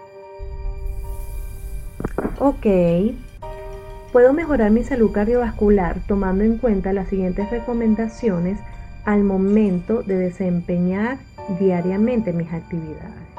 Ok, 2.40 2.66
puedo 4.12 4.32
mejorar 4.32 4.72
mi 4.72 4.82
salud 4.82 5.12
cardiovascular 5.12 6.00
tomando 6.08 6.42
en 6.42 6.58
cuenta 6.58 6.92
las 6.92 7.08
siguientes 7.10 7.48
recomendaciones 7.48 8.58
al 9.04 9.22
momento 9.22 10.02
de 10.02 10.16
desempeñar 10.16 11.18
diariamente 11.58 12.32
mis 12.32 12.52
actividades. 12.52 13.30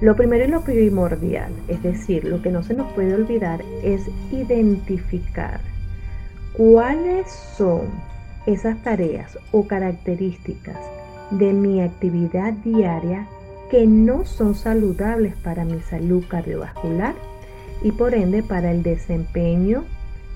Lo 0.00 0.16
primero 0.16 0.44
y 0.44 0.48
lo 0.48 0.62
primordial, 0.62 1.52
es 1.68 1.82
decir, 1.82 2.24
lo 2.24 2.40
que 2.40 2.50
no 2.50 2.62
se 2.62 2.74
nos 2.74 2.90
puede 2.92 3.14
olvidar 3.14 3.62
es 3.82 4.08
identificar 4.32 5.60
cuáles 6.54 7.30
son 7.30 7.82
esas 8.46 8.82
tareas 8.82 9.38
o 9.52 9.66
características 9.66 10.78
de 11.30 11.52
mi 11.52 11.82
actividad 11.82 12.54
diaria 12.64 13.26
que 13.70 13.86
no 13.86 14.24
son 14.24 14.54
saludables 14.54 15.36
para 15.36 15.64
mi 15.64 15.80
salud 15.80 16.24
cardiovascular 16.28 17.14
y 17.82 17.92
por 17.92 18.14
ende 18.14 18.42
para 18.42 18.70
el 18.70 18.82
desempeño 18.82 19.84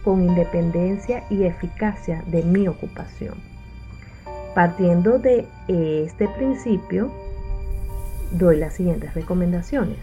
con 0.04 0.22
independencia 0.22 1.24
y 1.30 1.44
eficacia 1.44 2.22
de 2.26 2.42
mi 2.42 2.68
ocupación. 2.68 3.53
Partiendo 4.54 5.18
de 5.18 5.48
este 5.68 6.28
principio, 6.28 7.10
doy 8.30 8.56
las 8.56 8.74
siguientes 8.74 9.12
recomendaciones. 9.14 9.98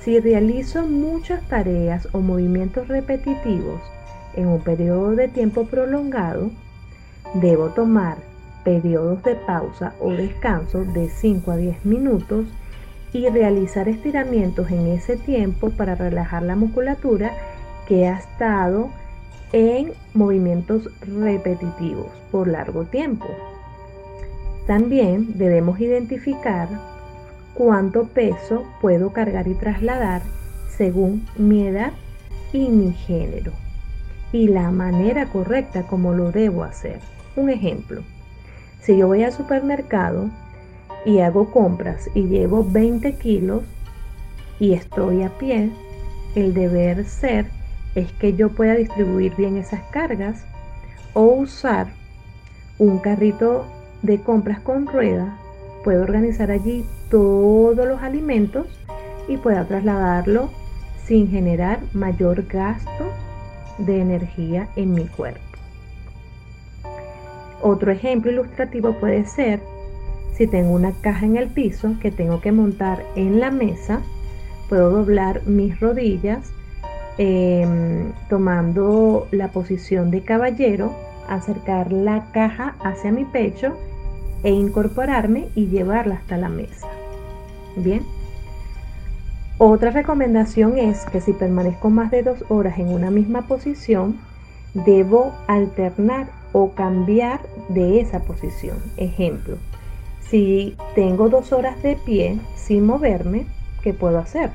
Si 0.00 0.20
realizo 0.20 0.86
muchas 0.86 1.42
tareas 1.48 2.06
o 2.12 2.20
movimientos 2.20 2.86
repetitivos 2.88 3.80
en 4.34 4.48
un 4.48 4.60
periodo 4.60 5.16
de 5.16 5.28
tiempo 5.28 5.64
prolongado, 5.64 6.50
debo 7.32 7.70
tomar 7.70 8.18
periodos 8.62 9.22
de 9.22 9.36
pausa 9.36 9.94
o 10.00 10.10
descanso 10.10 10.84
de 10.84 11.08
5 11.08 11.50
a 11.50 11.56
10 11.56 11.86
minutos 11.86 12.46
y 13.14 13.26
realizar 13.30 13.88
estiramientos 13.88 14.70
en 14.70 14.86
ese 14.88 15.16
tiempo 15.16 15.70
para 15.70 15.94
relajar 15.94 16.42
la 16.42 16.56
musculatura 16.56 17.32
que 17.88 18.06
ha 18.06 18.18
estado 18.18 18.90
en 19.56 19.94
movimientos 20.12 20.90
repetitivos 21.00 22.08
por 22.30 22.46
largo 22.46 22.84
tiempo. 22.84 23.26
También 24.66 25.38
debemos 25.38 25.80
identificar 25.80 26.68
cuánto 27.54 28.04
peso 28.04 28.64
puedo 28.82 29.14
cargar 29.14 29.48
y 29.48 29.54
trasladar 29.54 30.20
según 30.68 31.26
mi 31.38 31.66
edad 31.66 31.92
y 32.52 32.68
mi 32.68 32.92
género 32.92 33.52
y 34.30 34.48
la 34.48 34.70
manera 34.70 35.24
correcta 35.30 35.84
como 35.84 36.12
lo 36.12 36.32
debo 36.32 36.62
hacer. 36.62 37.00
Un 37.34 37.48
ejemplo, 37.48 38.02
si 38.82 38.98
yo 38.98 39.06
voy 39.06 39.22
al 39.22 39.32
supermercado 39.32 40.28
y 41.06 41.20
hago 41.20 41.50
compras 41.50 42.10
y 42.14 42.24
llevo 42.24 42.62
20 42.62 43.14
kilos 43.14 43.62
y 44.60 44.74
estoy 44.74 45.22
a 45.22 45.30
pie, 45.38 45.70
el 46.34 46.52
deber 46.52 47.06
ser 47.06 47.55
es 47.96 48.12
que 48.12 48.34
yo 48.34 48.50
pueda 48.50 48.74
distribuir 48.74 49.34
bien 49.34 49.56
esas 49.56 49.80
cargas 49.90 50.44
o 51.14 51.22
usar 51.22 51.88
un 52.78 52.98
carrito 52.98 53.66
de 54.02 54.20
compras 54.20 54.60
con 54.60 54.86
rueda, 54.86 55.38
puedo 55.82 56.02
organizar 56.02 56.50
allí 56.50 56.84
todos 57.10 57.88
los 57.88 58.02
alimentos 58.02 58.66
y 59.28 59.38
pueda 59.38 59.66
trasladarlo 59.66 60.50
sin 61.06 61.30
generar 61.30 61.80
mayor 61.94 62.46
gasto 62.46 63.12
de 63.78 64.00
energía 64.00 64.68
en 64.76 64.92
mi 64.92 65.06
cuerpo. 65.06 65.40
Otro 67.62 67.90
ejemplo 67.90 68.30
ilustrativo 68.30 68.92
puede 69.00 69.24
ser 69.24 69.60
si 70.34 70.46
tengo 70.46 70.72
una 70.72 70.92
caja 71.00 71.24
en 71.24 71.38
el 71.38 71.48
piso 71.48 71.94
que 72.00 72.10
tengo 72.10 72.42
que 72.42 72.52
montar 72.52 73.02
en 73.16 73.40
la 73.40 73.50
mesa, 73.50 74.02
puedo 74.68 74.90
doblar 74.90 75.46
mis 75.46 75.80
rodillas 75.80 76.52
em, 77.18 78.12
tomando 78.28 79.28
la 79.30 79.48
posición 79.48 80.10
de 80.10 80.22
caballero, 80.22 80.94
acercar 81.28 81.92
la 81.92 82.26
caja 82.32 82.76
hacia 82.82 83.12
mi 83.12 83.24
pecho 83.24 83.76
e 84.42 84.50
incorporarme 84.50 85.48
y 85.54 85.66
llevarla 85.66 86.16
hasta 86.16 86.36
la 86.36 86.48
mesa. 86.48 86.86
Bien. 87.76 88.02
Otra 89.58 89.90
recomendación 89.90 90.76
es 90.76 91.04
que 91.06 91.20
si 91.20 91.32
permanezco 91.32 91.88
más 91.88 92.10
de 92.10 92.22
dos 92.22 92.44
horas 92.48 92.78
en 92.78 92.88
una 92.88 93.10
misma 93.10 93.42
posición, 93.42 94.18
debo 94.74 95.32
alternar 95.46 96.28
o 96.52 96.72
cambiar 96.72 97.40
de 97.70 98.00
esa 98.00 98.20
posición. 98.20 98.76
Ejemplo, 98.98 99.56
si 100.20 100.76
tengo 100.94 101.28
dos 101.28 101.52
horas 101.52 101.82
de 101.82 101.96
pie 101.96 102.38
sin 102.54 102.84
moverme, 102.84 103.46
¿qué 103.82 103.94
puedo 103.94 104.18
hacer? 104.18 104.50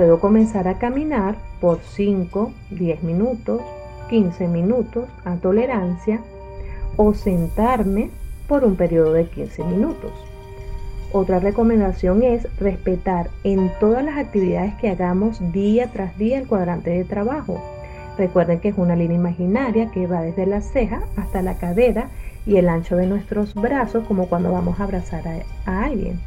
Puedo 0.00 0.18
comenzar 0.18 0.66
a 0.66 0.78
caminar 0.78 1.36
por 1.60 1.80
5, 1.80 2.54
10 2.70 3.02
minutos, 3.02 3.60
15 4.08 4.48
minutos 4.48 5.04
a 5.26 5.36
tolerancia 5.36 6.22
o 6.96 7.12
sentarme 7.12 8.08
por 8.48 8.64
un 8.64 8.76
periodo 8.76 9.12
de 9.12 9.26
15 9.26 9.62
minutos. 9.64 10.10
Otra 11.12 11.38
recomendación 11.38 12.22
es 12.22 12.48
respetar 12.58 13.28
en 13.44 13.70
todas 13.78 14.02
las 14.02 14.16
actividades 14.16 14.74
que 14.76 14.88
hagamos 14.88 15.38
día 15.52 15.90
tras 15.92 16.16
día 16.16 16.38
el 16.38 16.48
cuadrante 16.48 16.88
de 16.88 17.04
trabajo. 17.04 17.60
Recuerden 18.16 18.60
que 18.60 18.68
es 18.68 18.78
una 18.78 18.96
línea 18.96 19.18
imaginaria 19.18 19.90
que 19.90 20.06
va 20.06 20.22
desde 20.22 20.46
la 20.46 20.62
ceja 20.62 21.02
hasta 21.18 21.42
la 21.42 21.58
cadera 21.58 22.08
y 22.46 22.56
el 22.56 22.70
ancho 22.70 22.96
de 22.96 23.06
nuestros 23.06 23.52
brazos 23.52 24.06
como 24.08 24.30
cuando 24.30 24.50
vamos 24.50 24.80
a 24.80 24.84
abrazar 24.84 25.24
a, 25.66 25.84
alguien. 25.84 26.18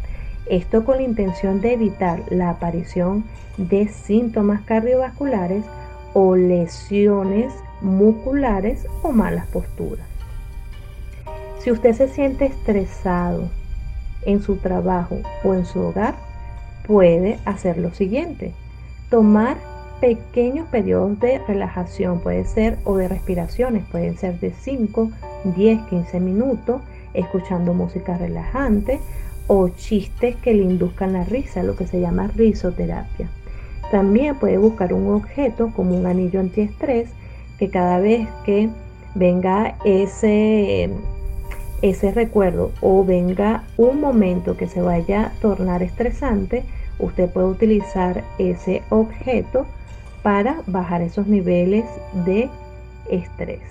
Esto 0.46 0.84
con 0.84 0.98
la 0.98 1.04
intención 1.04 1.62
de 1.62 1.74
evitar 1.74 2.24
la 2.30 2.50
aparición 2.50 3.24
de 3.58 3.88
síntomas 3.88 4.62
cardiovasculares 4.62 5.64
o 6.14 6.36
lesiones 6.36 7.54
musculares 7.82 8.88
o 9.02 9.12
malas 9.12 9.48
posturas. 9.48 10.06
Si 11.60 11.72
usted 11.72 11.94
se 11.94 12.10
siente 12.10 12.46
estresado, 12.46 13.50
en 14.26 14.42
su 14.42 14.58
trabajo 14.58 15.20
o 15.44 15.54
en 15.54 15.66
su 15.66 15.80
hogar, 15.80 16.16
puede 16.86 17.40
hacer 17.46 17.78
lo 17.78 17.94
siguiente. 17.94 18.54
Tomar 19.10 19.58
pequeños 20.00 20.68
periodos 20.68 21.20
de 21.20 21.40
relajación, 21.40 22.20
puede 22.20 22.46
ser, 22.46 22.78
o 22.84 22.98
de 22.98 23.08
respiraciones, 23.08 23.86
pueden 23.86 24.18
ser 24.18 24.40
de 24.40 24.52
5, 24.52 25.12
10, 25.56 25.82
15 25.84 26.20
minutos, 26.20 26.82
escuchando 27.14 27.74
música 27.74 28.18
relajante 28.18 29.00
o 29.48 29.70
chistes 29.70 30.36
que 30.38 30.54
le 30.54 30.64
induzcan 30.64 31.14
la 31.14 31.24
risa, 31.24 31.64
lo 31.64 31.76
que 31.76 31.88
se 31.88 32.00
llama 32.00 32.28
risoterapia. 32.36 33.30
También 33.92 34.36
puede 34.36 34.58
buscar 34.58 34.94
un 34.94 35.14
objeto 35.14 35.72
como 35.76 35.98
un 35.98 36.06
anillo 36.06 36.40
antiestrés 36.40 37.10
que 37.60 37.70
cada 37.70 38.00
vez 38.00 38.28
que 38.46 38.70
venga 39.16 39.76
ese 39.86 40.90
ese 41.84 42.12
recuerdo 42.12 42.72
o 42.80 43.04
venga 43.04 43.66
un 43.76 44.00
momento 44.00 44.56
que 44.56 44.68
se 44.68 44.82
vaya 44.82 45.26
a 45.26 45.32
tornar 45.42 45.84
estresante, 45.84 46.64
usted 46.98 47.30
puede 47.30 47.48
utilizar 47.48 48.24
ese 48.40 48.82
objeto 48.90 49.66
para 50.24 50.62
bajar 50.66 51.02
esos 51.02 51.28
niveles 51.28 51.84
de 52.26 52.50
estrés. 53.10 53.62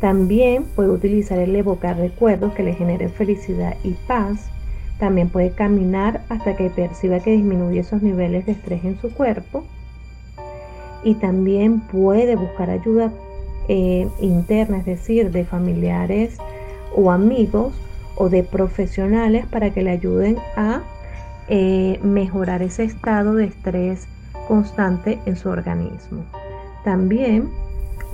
También 0.00 0.64
puede 0.64 0.90
utilizar 0.90 1.38
el 1.38 1.56
evocar 1.56 1.96
recuerdos 1.96 2.52
que 2.54 2.62
le 2.62 2.74
generen 2.74 3.10
felicidad 3.10 3.76
y 3.82 3.92
paz. 4.06 4.50
También 4.98 5.28
puede 5.28 5.50
caminar 5.50 6.22
hasta 6.28 6.56
que 6.56 6.70
perciba 6.70 7.20
que 7.20 7.32
disminuye 7.32 7.80
esos 7.80 8.02
niveles 8.02 8.46
de 8.46 8.52
estrés 8.52 8.84
en 8.84 8.98
su 9.00 9.12
cuerpo. 9.12 9.64
Y 11.02 11.14
también 11.14 11.80
puede 11.80 12.36
buscar 12.36 12.68
ayuda 12.68 13.12
eh, 13.68 14.08
interna, 14.20 14.78
es 14.78 14.84
decir, 14.84 15.30
de 15.30 15.44
familiares 15.44 16.36
o 16.94 17.10
amigos 17.10 17.74
o 18.16 18.28
de 18.28 18.42
profesionales 18.42 19.46
para 19.46 19.70
que 19.70 19.82
le 19.82 19.90
ayuden 19.90 20.36
a 20.56 20.82
eh, 21.48 22.00
mejorar 22.02 22.62
ese 22.62 22.84
estado 22.84 23.34
de 23.34 23.46
estrés 23.46 24.08
constante 24.48 25.18
en 25.26 25.36
su 25.36 25.48
organismo. 25.48 26.24
También 26.84 27.48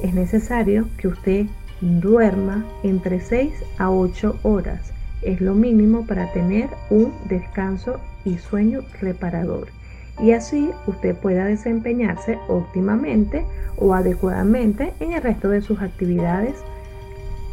es 0.02 0.14
necesario 0.14 0.88
que 0.96 1.08
usted 1.08 1.46
duerma 1.82 2.64
entre 2.82 3.20
6 3.20 3.52
a 3.78 3.90
8 3.90 4.38
horas. 4.42 4.92
Es 5.20 5.40
lo 5.40 5.54
mínimo 5.54 6.06
para 6.06 6.32
tener 6.32 6.70
un 6.88 7.12
descanso 7.28 8.00
y 8.24 8.38
sueño 8.38 8.80
reparador 9.00 9.68
y 10.20 10.32
así 10.32 10.70
usted 10.86 11.16
pueda 11.16 11.44
desempeñarse 11.44 12.38
óptimamente 12.48 13.44
o 13.76 13.94
adecuadamente 13.94 14.92
en 15.00 15.12
el 15.12 15.22
resto 15.22 15.48
de 15.48 15.62
sus 15.62 15.80
actividades 15.80 16.54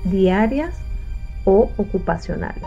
diarias 0.05 0.75
o 1.45 1.71
ocupacionales. 1.77 2.63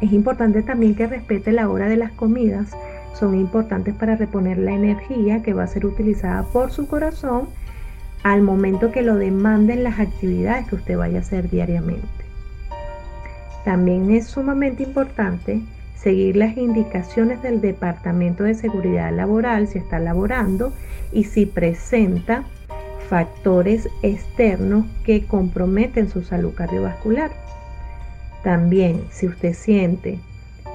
Es 0.00 0.12
importante 0.12 0.62
también 0.62 0.94
que 0.94 1.06
respete 1.06 1.52
la 1.52 1.68
hora 1.68 1.88
de 1.88 1.96
las 1.96 2.12
comidas, 2.12 2.70
son 3.14 3.34
importantes 3.34 3.94
para 3.94 4.16
reponer 4.16 4.56
la 4.56 4.72
energía 4.72 5.42
que 5.42 5.52
va 5.52 5.64
a 5.64 5.66
ser 5.66 5.84
utilizada 5.84 6.44
por 6.44 6.70
su 6.70 6.86
corazón 6.86 7.48
al 8.22 8.42
momento 8.42 8.90
que 8.92 9.02
lo 9.02 9.16
demanden 9.16 9.82
las 9.82 9.98
actividades 9.98 10.68
que 10.68 10.76
usted 10.76 10.96
vaya 10.96 11.18
a 11.18 11.22
hacer 11.22 11.48
diariamente. 11.48 12.06
También 13.64 14.10
es 14.10 14.26
sumamente 14.26 14.82
importante 14.82 15.60
seguir 15.94 16.36
las 16.36 16.56
indicaciones 16.56 17.42
del 17.42 17.60
Departamento 17.60 18.44
de 18.44 18.54
Seguridad 18.54 19.12
Laboral 19.12 19.68
si 19.68 19.78
está 19.78 19.98
laborando 19.98 20.72
y 21.12 21.24
si 21.24 21.46
presenta 21.46 22.44
factores 23.08 23.88
externos 24.02 24.86
que 25.04 25.26
comprometen 25.26 26.08
su 26.08 26.22
salud 26.22 26.54
cardiovascular. 26.54 27.30
También 28.42 29.02
si 29.10 29.26
usted 29.26 29.52
siente 29.52 30.18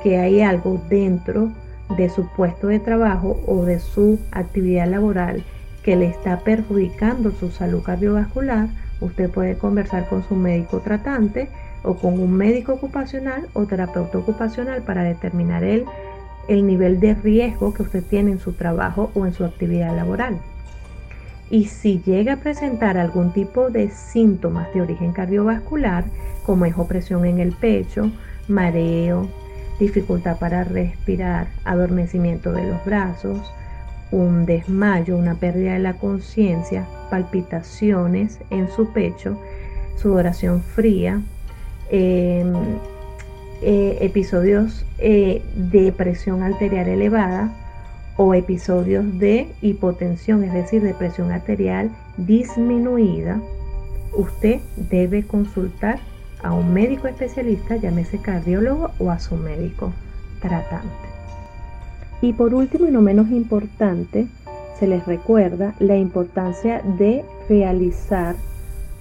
que 0.03 0.17
hay 0.17 0.41
algo 0.41 0.79
dentro 0.89 1.49
de 1.97 2.09
su 2.09 2.27
puesto 2.35 2.67
de 2.67 2.79
trabajo 2.79 3.39
o 3.47 3.63
de 3.65 3.79
su 3.79 4.19
actividad 4.31 4.87
laboral 4.87 5.43
que 5.85 5.95
le 5.95 6.07
está 6.07 6.39
perjudicando 6.39 7.29
su 7.29 7.51
salud 7.51 7.83
cardiovascular, 7.83 8.69
usted 9.01 9.29
puede 9.29 9.55
conversar 9.55 10.09
con 10.09 10.27
su 10.27 10.35
médico 10.35 10.79
tratante 10.79 11.47
o 11.83 11.93
con 11.93 12.19
un 12.19 12.33
médico 12.33 12.73
ocupacional 12.73 13.47
o 13.53 13.67
terapeuta 13.67 14.17
ocupacional 14.17 14.81
para 14.81 15.03
determinar 15.03 15.63
el, 15.63 15.85
el 16.47 16.65
nivel 16.65 16.99
de 16.99 17.13
riesgo 17.13 17.71
que 17.75 17.83
usted 17.83 18.03
tiene 18.03 18.31
en 18.31 18.39
su 18.39 18.53
trabajo 18.53 19.11
o 19.13 19.27
en 19.27 19.33
su 19.33 19.45
actividad 19.45 19.95
laboral. 19.95 20.39
Y 21.51 21.65
si 21.65 22.01
llega 22.01 22.33
a 22.33 22.37
presentar 22.37 22.97
algún 22.97 23.31
tipo 23.31 23.69
de 23.69 23.91
síntomas 23.91 24.73
de 24.73 24.81
origen 24.81 25.11
cardiovascular, 25.11 26.05
como 26.47 26.65
es 26.65 26.75
opresión 26.75 27.25
en 27.25 27.39
el 27.39 27.51
pecho, 27.51 28.09
mareo, 28.47 29.27
dificultad 29.79 30.39
para 30.39 30.63
respirar, 30.63 31.45
adormecimiento 31.63 32.51
de 32.53 32.63
los 32.63 32.83
brazos, 32.83 33.53
un 34.15 34.45
desmayo, 34.45 35.17
una 35.17 35.35
pérdida 35.35 35.73
de 35.73 35.79
la 35.79 35.93
conciencia, 35.93 36.85
palpitaciones 37.09 38.39
en 38.49 38.69
su 38.69 38.91
pecho, 38.91 39.39
sudoración 39.97 40.61
fría, 40.61 41.21
Em, 41.89 42.53
eh, 43.61 43.97
episodios 44.01 44.85
eh, 44.97 45.43
de 45.55 45.91
presión 45.91 46.41
arterial 46.41 46.87
elevada 46.87 47.51
o 48.17 48.33
episodios 48.33 49.19
de 49.19 49.49
hipotensión, 49.61 50.43
es 50.43 50.53
decir, 50.53 50.81
de 50.81 50.93
presión 50.93 51.31
arterial 51.31 51.91
disminuida, 52.17 53.39
usted 54.13 54.59
debe 54.75 55.23
consultar 55.23 55.99
a 56.43 56.53
un 56.53 56.73
médico 56.73 57.07
especialista, 57.07 57.75
llámese 57.75 58.19
cardiólogo 58.19 58.91
o 58.99 59.11
a 59.11 59.19
su 59.19 59.35
médico 59.35 59.93
tratante. 60.41 61.14
Y 62.21 62.33
por 62.33 62.53
último 62.53 62.87
y 62.87 62.91
no 62.91 63.01
menos 63.01 63.29
importante, 63.29 64.27
se 64.79 64.87
les 64.87 65.05
recuerda 65.05 65.73
la 65.79 65.97
importancia 65.97 66.81
de 66.97 67.23
realizar 67.47 68.35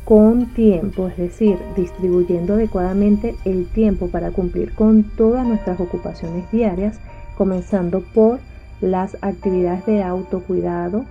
con 0.04 0.52
tiempo, 0.52 1.08
es 1.08 1.16
decir, 1.16 1.58
distribuyendo 1.76 2.54
adecuadamente 2.54 3.34
el 3.44 3.66
tiempo 3.66 4.08
para 4.08 4.30
cumplir 4.30 4.74
con 4.74 5.04
todas 5.16 5.46
nuestras 5.46 5.80
ocupaciones 5.80 6.50
diarias, 6.52 7.00
comenzando 7.36 8.00
por 8.00 8.38
las 8.80 9.16
actividades 9.22 9.86
de 9.86 10.02
autocuidado, 10.02 11.04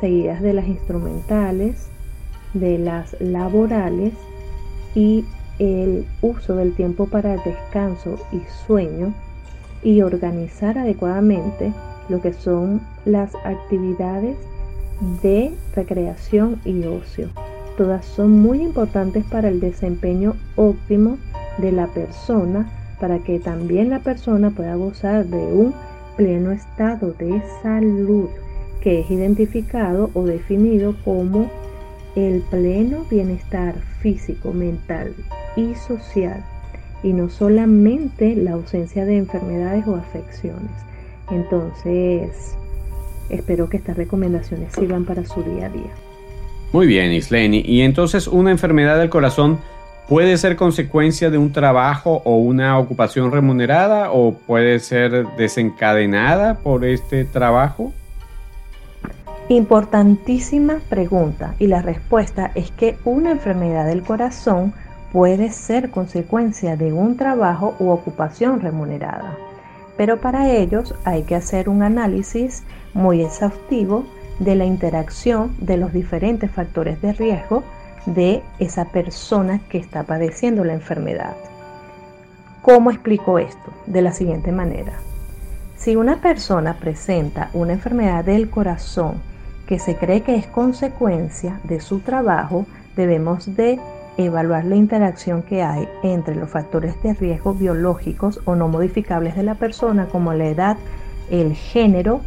seguidas 0.00 0.40
de 0.40 0.54
las 0.54 0.66
instrumentales, 0.66 1.88
de 2.54 2.78
las 2.78 3.20
laborales 3.20 4.14
y 4.94 5.24
el 5.58 6.06
uso 6.22 6.56
del 6.56 6.74
tiempo 6.74 7.06
para 7.06 7.36
descanso 7.36 8.18
y 8.32 8.40
sueño 8.66 9.12
y 9.82 10.02
organizar 10.02 10.78
adecuadamente 10.78 11.72
lo 12.08 12.20
que 12.20 12.32
son 12.32 12.80
las 13.04 13.34
actividades 13.44 14.36
de 15.22 15.52
recreación 15.74 16.60
y 16.64 16.84
ocio. 16.84 17.28
Todas 17.76 18.04
son 18.04 18.40
muy 18.40 18.60
importantes 18.62 19.24
para 19.24 19.48
el 19.48 19.60
desempeño 19.60 20.34
óptimo 20.56 21.18
de 21.58 21.72
la 21.72 21.86
persona, 21.86 22.70
para 23.00 23.18
que 23.20 23.38
también 23.38 23.88
la 23.88 24.00
persona 24.00 24.50
pueda 24.50 24.74
gozar 24.74 25.24
de 25.26 25.38
un 25.38 25.72
pleno 26.16 26.50
estado 26.50 27.12
de 27.12 27.42
salud 27.62 28.28
que 28.82 29.00
es 29.00 29.10
identificado 29.10 30.10
o 30.14 30.24
definido 30.24 30.94
como 31.04 31.50
el 32.16 32.42
pleno 32.50 33.04
bienestar 33.10 33.74
físico, 34.00 34.52
mental 34.52 35.14
y 35.56 35.74
social 35.74 36.44
y 37.02 37.12
no 37.12 37.28
solamente 37.28 38.36
la 38.36 38.52
ausencia 38.52 39.04
de 39.04 39.16
enfermedades 39.16 39.86
o 39.86 39.96
afecciones. 39.96 40.70
Entonces, 41.30 42.56
espero 43.28 43.68
que 43.68 43.76
estas 43.76 43.96
recomendaciones 43.96 44.72
sirvan 44.74 45.04
para 45.04 45.24
su 45.24 45.42
día 45.42 45.66
a 45.66 45.70
día. 45.70 45.90
Muy 46.72 46.86
bien, 46.86 47.12
Isleni. 47.12 47.62
Y 47.64 47.82
entonces, 47.82 48.28
¿una 48.28 48.50
enfermedad 48.50 48.98
del 48.98 49.10
corazón 49.10 49.58
puede 50.08 50.36
ser 50.36 50.56
consecuencia 50.56 51.30
de 51.30 51.38
un 51.38 51.52
trabajo 51.52 52.22
o 52.24 52.36
una 52.36 52.78
ocupación 52.78 53.32
remunerada 53.32 54.10
o 54.12 54.34
puede 54.34 54.78
ser 54.80 55.26
desencadenada 55.36 56.58
por 56.58 56.84
este 56.84 57.24
trabajo? 57.24 57.92
Importantísima 59.48 60.80
pregunta 60.88 61.56
y 61.58 61.66
la 61.66 61.82
respuesta 61.82 62.52
es 62.54 62.70
que 62.70 62.96
una 63.04 63.32
enfermedad 63.32 63.86
del 63.86 64.02
corazón 64.02 64.72
puede 65.12 65.50
ser 65.50 65.90
consecuencia 65.90 66.76
de 66.76 66.92
un 66.92 67.16
trabajo 67.16 67.74
u 67.78 67.90
ocupación 67.90 68.60
remunerada, 68.60 69.36
pero 69.96 70.20
para 70.20 70.50
ellos 70.50 70.94
hay 71.04 71.22
que 71.22 71.34
hacer 71.34 71.68
un 71.68 71.82
análisis 71.82 72.62
muy 72.94 73.22
exhaustivo 73.22 74.04
de 74.38 74.54
la 74.54 74.64
interacción 74.64 75.54
de 75.58 75.76
los 75.76 75.92
diferentes 75.92 76.50
factores 76.50 77.00
de 77.02 77.12
riesgo 77.12 77.62
de 78.06 78.42
esa 78.58 78.86
persona 78.86 79.60
que 79.68 79.78
está 79.78 80.04
padeciendo 80.04 80.64
la 80.64 80.72
enfermedad. 80.72 81.36
¿Cómo 82.62 82.90
explico 82.90 83.38
esto? 83.38 83.72
De 83.86 84.02
la 84.02 84.12
siguiente 84.12 84.52
manera. 84.52 84.92
Si 85.76 85.96
una 85.96 86.20
persona 86.20 86.74
presenta 86.74 87.50
una 87.52 87.72
enfermedad 87.72 88.24
del 88.24 88.50
corazón 88.50 89.14
que 89.66 89.78
se 89.78 89.96
cree 89.96 90.22
que 90.22 90.36
es 90.36 90.46
consecuencia 90.46 91.60
de 91.64 91.80
su 91.80 92.00
trabajo, 92.00 92.66
debemos 92.96 93.56
de 93.56 93.78
evaluar 94.26 94.64
la 94.64 94.76
interacción 94.76 95.42
que 95.42 95.62
hay 95.62 95.88
entre 96.02 96.34
los 96.34 96.50
factores 96.50 97.00
de 97.02 97.14
riesgo 97.14 97.54
biológicos 97.54 98.40
o 98.44 98.54
no 98.54 98.68
modificables 98.68 99.36
de 99.36 99.42
la 99.42 99.54
persona 99.54 100.06
como 100.06 100.32
la 100.34 100.46
edad, 100.46 100.76
el 101.30 101.54
género 101.54 102.20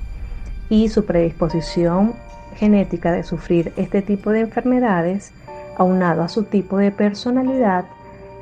y 0.69 0.89
su 0.89 1.05
predisposición 1.05 2.13
genética 2.55 3.11
de 3.11 3.23
sufrir 3.23 3.73
este 3.77 4.01
tipo 4.01 4.29
de 4.31 4.41
enfermedades, 4.41 5.31
aunado 5.77 6.23
a 6.23 6.29
su 6.29 6.43
tipo 6.43 6.77
de 6.77 6.91
personalidad, 6.91 7.85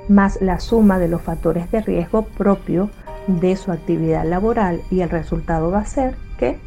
más 0.10 0.42
la 0.42 0.60
suma 0.60 1.00
de 1.00 1.08
los 1.08 1.22
factores 1.22 1.72
de 1.72 1.82
riesgo 1.82 2.24
propio 2.24 2.90
de 3.28 3.56
su 3.56 3.72
actividad 3.72 4.26
laboral. 4.26 4.82
Y 4.92 5.02
el 5.02 5.10
resultado 5.10 5.72
va 5.72 5.80
a 5.80 5.86
ser 5.86 6.16
que 6.38 6.58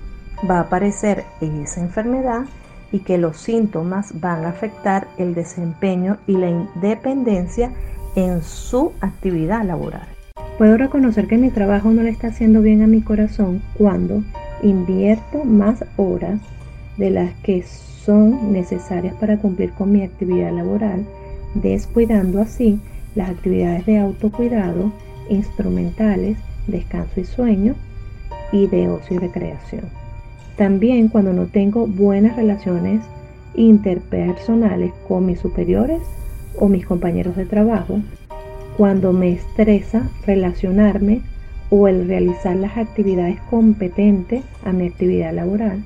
va 0.48 0.58
a 0.58 0.62
aparecer 0.62 1.24
esa 1.40 1.80
enfermedad 1.80 2.44
y 2.94 3.00
que 3.00 3.18
los 3.18 3.38
síntomas 3.38 4.20
van 4.20 4.44
a 4.44 4.50
afectar 4.50 5.08
el 5.18 5.34
desempeño 5.34 6.18
y 6.28 6.36
la 6.36 6.48
independencia 6.48 7.72
en 8.14 8.40
su 8.44 8.92
actividad 9.00 9.64
laboral. 9.64 10.06
Puedo 10.58 10.76
reconocer 10.76 11.26
que 11.26 11.36
mi 11.36 11.50
trabajo 11.50 11.90
no 11.90 12.04
le 12.04 12.10
está 12.10 12.28
haciendo 12.28 12.62
bien 12.62 12.82
a 12.82 12.86
mi 12.86 13.00
corazón 13.00 13.62
cuando 13.76 14.22
invierto 14.62 15.42
más 15.42 15.84
horas 15.96 16.38
de 16.96 17.10
las 17.10 17.34
que 17.42 17.64
son 17.64 18.52
necesarias 18.52 19.16
para 19.16 19.38
cumplir 19.38 19.72
con 19.72 19.90
mi 19.90 20.04
actividad 20.04 20.52
laboral, 20.52 21.04
descuidando 21.54 22.40
así 22.40 22.78
las 23.16 23.28
actividades 23.28 23.86
de 23.86 23.98
autocuidado, 23.98 24.92
instrumentales, 25.28 26.38
descanso 26.68 27.18
y 27.18 27.24
sueño 27.24 27.74
y 28.52 28.68
de 28.68 28.88
ocio 28.88 29.16
y 29.16 29.18
recreación. 29.18 30.03
También 30.56 31.08
cuando 31.08 31.32
no 31.32 31.46
tengo 31.46 31.86
buenas 31.86 32.36
relaciones 32.36 33.00
interpersonales 33.54 34.92
con 35.08 35.26
mis 35.26 35.40
superiores 35.40 36.00
o 36.58 36.68
mis 36.68 36.86
compañeros 36.86 37.36
de 37.36 37.44
trabajo, 37.44 38.00
cuando 38.76 39.12
me 39.12 39.32
estresa 39.32 40.08
relacionarme 40.26 41.22
o 41.70 41.88
el 41.88 42.06
realizar 42.06 42.56
las 42.56 42.76
actividades 42.76 43.40
competentes 43.50 44.44
a 44.64 44.72
mi 44.72 44.86
actividad 44.86 45.32
laboral, 45.32 45.82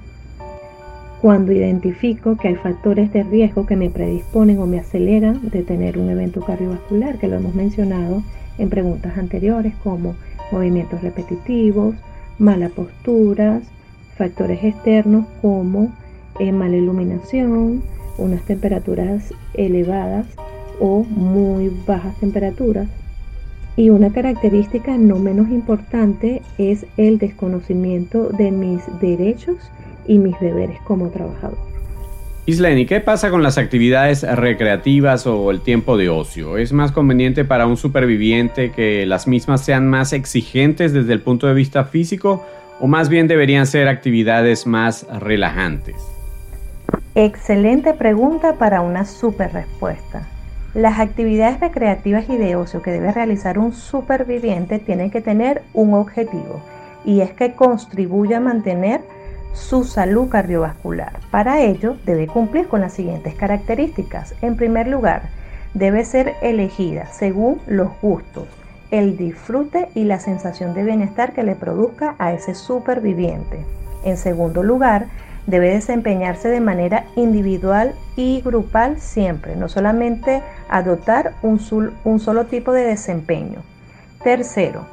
cuando 1.22 1.52
identifico 1.52 2.36
que 2.36 2.48
hay 2.48 2.54
factores 2.54 3.12
de 3.12 3.24
riesgo 3.24 3.66
que 3.66 3.76
me 3.76 3.90
predisponen 3.90 4.58
o 4.58 4.66
me 4.66 4.78
aceleran 4.78 5.48
de 5.50 5.62
tener 5.62 5.98
un 5.98 6.10
evento 6.10 6.40
cardiovascular, 6.42 7.18
que 7.18 7.28
lo 7.28 7.36
hemos 7.36 7.54
mencionado 7.54 8.22
en 8.58 8.68
preguntas 8.68 9.16
anteriores, 9.18 9.74
como 9.82 10.14
movimientos 10.52 11.02
repetitivos, 11.02 11.96
malas 12.38 12.70
posturas, 12.72 13.62
factores 14.18 14.62
externos 14.62 15.24
como 15.40 15.94
eh, 16.38 16.52
mala 16.52 16.76
iluminación, 16.76 17.82
unas 18.18 18.42
temperaturas 18.42 19.32
elevadas 19.54 20.26
o 20.80 21.04
muy 21.04 21.70
bajas 21.86 22.18
temperaturas. 22.18 22.88
Y 23.76 23.90
una 23.90 24.12
característica 24.12 24.98
no 24.98 25.20
menos 25.20 25.48
importante 25.50 26.42
es 26.58 26.84
el 26.96 27.18
desconocimiento 27.18 28.28
de 28.30 28.50
mis 28.50 28.82
derechos 29.00 29.56
y 30.06 30.18
mis 30.18 30.38
deberes 30.40 30.80
como 30.80 31.10
trabajador. 31.10 31.58
Isleni, 32.46 32.86
¿qué 32.86 33.00
pasa 33.00 33.30
con 33.30 33.42
las 33.42 33.58
actividades 33.58 34.22
recreativas 34.22 35.26
o 35.26 35.50
el 35.50 35.60
tiempo 35.60 35.98
de 35.98 36.08
ocio? 36.08 36.56
¿Es 36.56 36.72
más 36.72 36.92
conveniente 36.92 37.44
para 37.44 37.66
un 37.66 37.76
superviviente 37.76 38.72
que 38.72 39.04
las 39.04 39.28
mismas 39.28 39.64
sean 39.64 39.86
más 39.86 40.14
exigentes 40.14 40.94
desde 40.94 41.12
el 41.12 41.20
punto 41.20 41.46
de 41.46 41.52
vista 41.52 41.84
físico 41.84 42.46
o 42.80 42.86
más 42.86 43.08
bien 43.08 43.28
deberían 43.28 43.66
ser 43.66 43.88
actividades 43.88 44.66
más 44.66 45.06
relajantes? 45.20 45.96
Excelente 47.14 47.94
pregunta 47.94 48.54
para 48.54 48.80
una 48.80 49.04
super 49.04 49.52
respuesta. 49.52 50.26
Las 50.74 51.00
actividades 51.00 51.58
recreativas 51.60 52.28
y 52.28 52.36
de 52.36 52.54
ocio 52.56 52.82
que 52.82 52.90
debe 52.90 53.10
realizar 53.10 53.58
un 53.58 53.72
superviviente 53.72 54.78
tienen 54.78 55.10
que 55.10 55.20
tener 55.20 55.62
un 55.72 55.94
objetivo 55.94 56.62
y 57.04 57.20
es 57.20 57.32
que 57.32 57.54
contribuya 57.54 58.36
a 58.36 58.40
mantener 58.40 59.00
su 59.52 59.84
salud 59.84 60.28
cardiovascular. 60.28 61.12
Para 61.30 61.62
ello 61.62 61.96
debe 62.04 62.26
cumplir 62.26 62.68
con 62.68 62.80
las 62.80 62.92
siguientes 62.92 63.34
características. 63.34 64.34
En 64.42 64.56
primer 64.56 64.86
lugar, 64.88 65.22
debe 65.74 66.04
ser 66.04 66.34
elegida 66.42 67.06
según 67.06 67.60
los 67.66 67.88
gustos, 68.00 68.46
el 68.90 69.16
disfrute 69.16 69.88
y 69.94 70.04
la 70.04 70.18
sensación 70.18 70.74
de 70.74 70.84
bienestar 70.84 71.32
que 71.32 71.42
le 71.42 71.54
produzca 71.54 72.14
a 72.18 72.32
ese 72.32 72.54
superviviente. 72.54 73.64
En 74.04 74.16
segundo 74.16 74.62
lugar, 74.62 75.06
debe 75.46 75.70
desempeñarse 75.70 76.48
de 76.48 76.60
manera 76.60 77.04
individual 77.16 77.94
y 78.16 78.42
grupal 78.42 79.00
siempre, 79.00 79.56
no 79.56 79.68
solamente 79.68 80.42
adoptar 80.68 81.32
un, 81.42 81.58
solo 81.58 82.46
tipo 82.46 82.72
de 82.72 82.84
desempeño. 82.84 83.60
Tercero, 84.22 84.86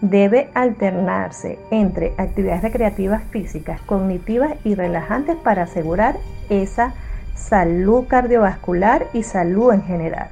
debe 0.00 0.48
alternarse 0.54 1.58
entre 1.70 2.12
actividades 2.18 2.62
recreativas 2.62 3.22
físicas, 3.30 3.80
cognitivas 3.82 4.54
y 4.64 4.74
relajantes 4.74 5.36
para 5.36 5.62
asegurar 5.64 6.16
esa 6.48 6.92
salud 7.36 8.06
cardiovascular 8.08 9.06
y 9.12 9.22
salud 9.22 9.72
en 9.72 9.82
general. 9.82 10.28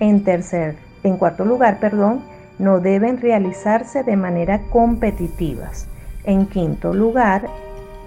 En 0.00 0.22
tercer 0.22 0.85
en 1.08 1.16
cuarto 1.16 1.44
lugar, 1.44 1.78
perdón, 1.78 2.22
no 2.58 2.80
deben 2.80 3.20
realizarse 3.20 4.02
de 4.02 4.16
manera 4.16 4.60
competitivas. 4.70 5.86
En 6.24 6.46
quinto 6.46 6.92
lugar, 6.92 7.48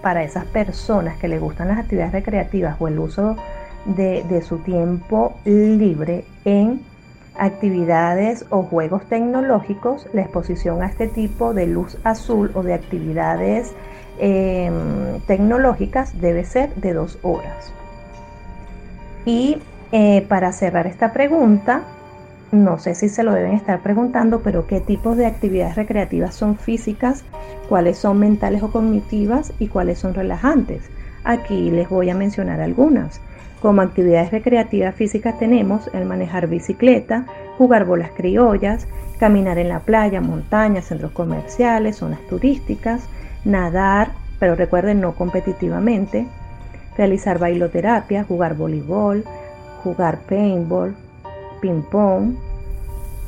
para 0.01 0.23
esas 0.23 0.45
personas 0.45 1.17
que 1.17 1.27
les 1.27 1.39
gustan 1.39 1.69
las 1.69 1.79
actividades 1.79 2.13
recreativas 2.13 2.75
o 2.79 2.87
el 2.87 2.99
uso 2.99 3.35
de, 3.85 4.41
su 4.41 4.57
tiempo 4.59 5.35
libre 5.45 6.25
en 6.45 6.81
actividades 7.37 8.45
o 8.49 8.63
juegos 8.63 9.05
tecnológicos, 9.05 10.07
la 10.13 10.21
exposición 10.21 10.81
a 10.81 10.87
este 10.87 11.07
tipo 11.07 11.53
de 11.53 11.67
luz 11.67 11.97
azul 12.03 12.51
o 12.53 12.63
de 12.63 12.73
actividades 12.73 13.73
em, 14.19 15.19
tecnológicas 15.25 16.19
debe 16.19 16.43
ser 16.43 16.75
de 16.75 16.93
dos 16.93 17.17
horas. 17.21 17.73
Y 19.25 19.57
eh, 19.91 20.25
para 20.27 20.51
cerrar 20.51 20.85
esta 20.85 21.13
pregunta, 21.13 21.83
no 22.51 22.79
sé 22.79 22.95
si 22.95 23.09
se 23.09 23.23
lo 23.23 23.33
deben 23.33 23.53
estar 23.53 23.81
preguntando, 23.81 24.41
pero 24.41 24.65
qué 24.65 24.79
tipos 24.79 25.17
de 25.17 25.27
actividades 25.27 25.75
recreativas 25.75 26.33
son 26.33 26.57
físicas, 26.57 27.23
cuáles 27.67 27.97
son 27.97 28.19
mentales 28.19 28.63
o 28.63 28.71
cognitivas 28.71 29.53
y 29.59 29.67
cuáles 29.67 29.99
son 29.99 30.13
relajantes. 30.13 30.89
Aquí 31.23 31.69
les 31.69 31.89
voy 31.89 32.09
a 32.09 32.15
mencionar 32.15 32.59
algunas. 32.59 33.21
Como 33.61 33.81
actividades 33.81 34.31
recreativas 34.31 34.95
físicas 34.95 35.37
tenemos 35.37 35.89
el 35.93 36.05
manejar 36.05 36.47
bicicleta, 36.47 37.25
jugar 37.57 37.85
bolas 37.85 38.11
criollas, 38.15 38.87
caminar 39.19 39.57
en 39.57 39.69
la 39.69 39.81
playa, 39.81 40.21
montañas, 40.21 40.85
centros 40.85 41.11
comerciales, 41.11 41.97
zonas 41.97 42.21
turísticas, 42.29 43.03
nadar, 43.45 44.11
pero 44.39 44.55
recuerden 44.55 45.01
no 45.01 45.13
competitivamente, 45.13 46.25
realizar 46.97 47.37
bailoterapia, 47.37 48.23
jugar 48.23 48.55
voleibol, 48.55 49.25
jugar 49.83 50.19
paintball, 50.21 50.95
ping-pong, 51.61 52.35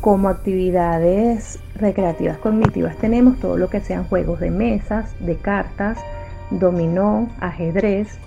Como 0.01 0.29
actividades 0.29 1.59
recreativas 1.75 2.37
cognitivas 2.39 2.97
tenemos 2.97 3.39
todo 3.39 3.57
lo 3.57 3.69
que 3.69 3.81
sean 3.81 4.03
juegos 4.05 4.39
de 4.39 4.49
mesas, 4.49 5.13
de 5.19 5.35
cartas, 5.35 5.99
dominó, 6.49 7.29
ajedrez 7.39 8.17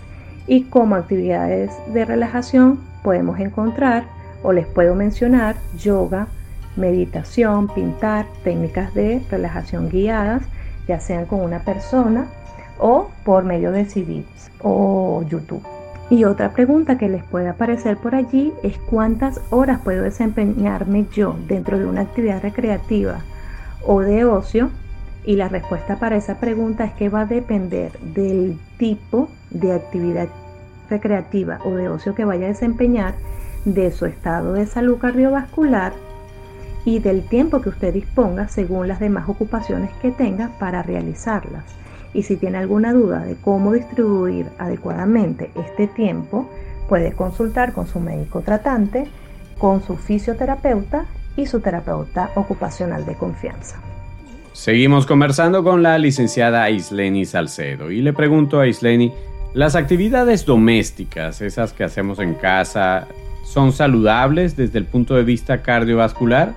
y 0.46 0.64
como 0.64 0.94
actividades 0.94 1.72
de 1.92 2.04
relajación 2.04 2.80
podemos 3.02 3.40
encontrar 3.40 4.04
o 4.42 4.52
les 4.52 4.66
puedo 4.66 4.94
mencionar 4.94 5.56
yoga, 5.76 6.28
meditación, 6.76 7.68
pintar, 7.68 8.26
técnicas 8.44 8.94
de 8.94 9.22
relajación 9.30 9.88
guiadas, 9.88 10.42
ya 10.86 11.00
sean 11.00 11.26
con 11.26 11.40
una 11.40 11.60
persona 11.60 12.26
o 12.78 13.08
por 13.24 13.44
medio 13.44 13.72
de 13.72 13.84
CDs 13.84 14.50
o 14.60 15.24
YouTube. 15.28 15.62
Y 16.10 16.24
otra 16.24 16.52
pregunta 16.52 16.98
que 16.98 17.08
les 17.08 17.24
puede 17.24 17.48
aparecer 17.48 17.96
por 17.96 18.14
allí 18.14 18.52
es 18.62 18.78
cuántas 18.78 19.40
horas 19.50 19.80
puedo 19.82 20.02
desempeñarme 20.02 21.06
yo 21.12 21.36
dentro 21.48 21.78
de 21.78 21.86
una 21.86 22.02
actividad 22.02 22.42
recreativa 22.42 23.20
o 23.86 24.00
de 24.00 24.24
ocio. 24.24 24.70
Y 25.24 25.36
la 25.36 25.48
respuesta 25.48 25.98
para 25.98 26.16
esa 26.16 26.38
pregunta 26.38 26.84
es 26.84 26.92
que 26.92 27.08
va 27.08 27.22
a 27.22 27.26
depender 27.26 27.98
del 28.00 28.58
tipo 28.76 29.30
de 29.50 29.72
actividad 29.72 30.28
recreativa 30.90 31.58
o 31.64 31.70
de 31.70 31.88
ocio 31.88 32.14
que 32.14 32.26
vaya 32.26 32.44
a 32.44 32.48
desempeñar, 32.48 33.14
de 33.64 33.90
su 33.90 34.04
estado 34.04 34.52
de 34.52 34.66
salud 34.66 34.98
cardiovascular 34.98 35.94
y 36.84 36.98
del 36.98 37.26
tiempo 37.26 37.62
que 37.62 37.70
usted 37.70 37.94
disponga 37.94 38.48
según 38.48 38.88
las 38.88 39.00
demás 39.00 39.26
ocupaciones 39.26 39.90
que 40.02 40.10
tenga 40.10 40.50
para 40.58 40.82
realizarlas. 40.82 41.64
Y 42.14 42.22
si 42.22 42.36
tiene 42.36 42.58
alguna 42.58 42.92
duda 42.92 43.24
de 43.24 43.36
cómo 43.36 43.72
distribuir 43.72 44.46
adecuadamente 44.58 45.50
este 45.56 45.88
tiempo, 45.88 46.48
puede 46.88 47.12
consultar 47.12 47.72
con 47.72 47.86
su 47.86 48.00
médico 48.00 48.40
tratante, 48.40 49.06
con 49.58 49.82
su 49.82 49.96
fisioterapeuta 49.96 51.06
y 51.36 51.46
su 51.46 51.60
terapeuta 51.60 52.30
ocupacional 52.36 53.04
de 53.04 53.14
confianza. 53.16 53.80
Seguimos 54.52 55.04
conversando 55.04 55.64
con 55.64 55.82
la 55.82 55.98
licenciada 55.98 56.70
Isleni 56.70 57.24
Salcedo 57.24 57.90
y 57.90 58.00
le 58.00 58.12
pregunto 58.12 58.60
a 58.60 58.68
Isleni, 58.68 59.12
¿las 59.52 59.74
actividades 59.74 60.44
domésticas, 60.44 61.42
esas 61.42 61.72
que 61.72 61.82
hacemos 61.82 62.20
en 62.20 62.34
casa, 62.34 63.08
son 63.44 63.72
saludables 63.72 64.56
desde 64.56 64.78
el 64.78 64.84
punto 64.84 65.16
de 65.16 65.24
vista 65.24 65.62
cardiovascular? 65.62 66.54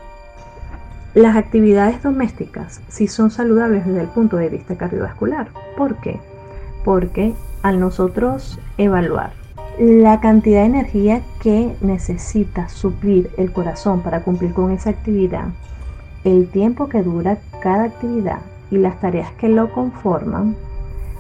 Las 1.18 1.36
actividades 1.36 2.04
domésticas 2.04 2.80
sí 2.90 3.08
son 3.08 3.32
saludables 3.32 3.88
desde 3.88 4.02
el 4.02 4.08
punto 4.08 4.38
de 4.38 4.50
vista 4.50 4.78
cardiovascular. 4.78 5.48
¿Por 5.76 5.96
qué? 5.96 6.20
Porque 6.86 7.34
al 7.64 7.80
nosotros 7.80 8.60
evaluar 8.78 9.32
la 9.80 10.20
cantidad 10.20 10.60
de 10.60 10.68
energía 10.68 11.24
que 11.42 11.76
necesita 11.82 12.70
suplir 12.70 13.32
el 13.40 13.52
corazón 13.52 14.02
para 14.02 14.22
cumplir 14.22 14.54
con 14.54 14.70
esa 14.70 14.92
actividad, 14.92 15.48
el 16.24 16.50
tiempo 16.50 16.88
que 16.88 17.02
dura 17.02 17.40
cada 17.64 17.86
actividad 17.86 18.42
y 18.70 18.78
las 18.78 19.00
tareas 19.00 19.32
que 19.40 19.50
lo 19.50 19.72
conforman, 19.72 20.56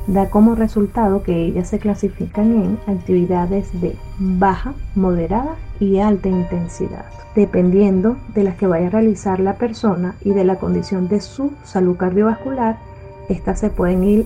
da 0.07 0.29
como 0.29 0.55
resultado 0.55 1.21
que 1.21 1.45
ellas 1.45 1.67
se 1.69 1.79
clasifican 1.79 2.51
en 2.53 2.79
actividades 2.87 3.69
de 3.81 3.95
baja, 4.17 4.73
moderada 4.95 5.55
y 5.79 5.99
alta 5.99 6.29
intensidad, 6.29 7.05
dependiendo 7.35 8.17
de 8.33 8.43
las 8.43 8.55
que 8.55 8.67
vaya 8.67 8.87
a 8.87 8.91
realizar 8.91 9.39
la 9.39 9.55
persona 9.55 10.15
y 10.23 10.31
de 10.31 10.45
la 10.45 10.55
condición 10.55 11.07
de 11.09 11.19
su 11.19 11.51
salud 11.63 11.97
cardiovascular, 11.97 12.77
estas 13.27 13.59
se 13.59 13.69
pueden 13.69 14.03
ir, 14.03 14.25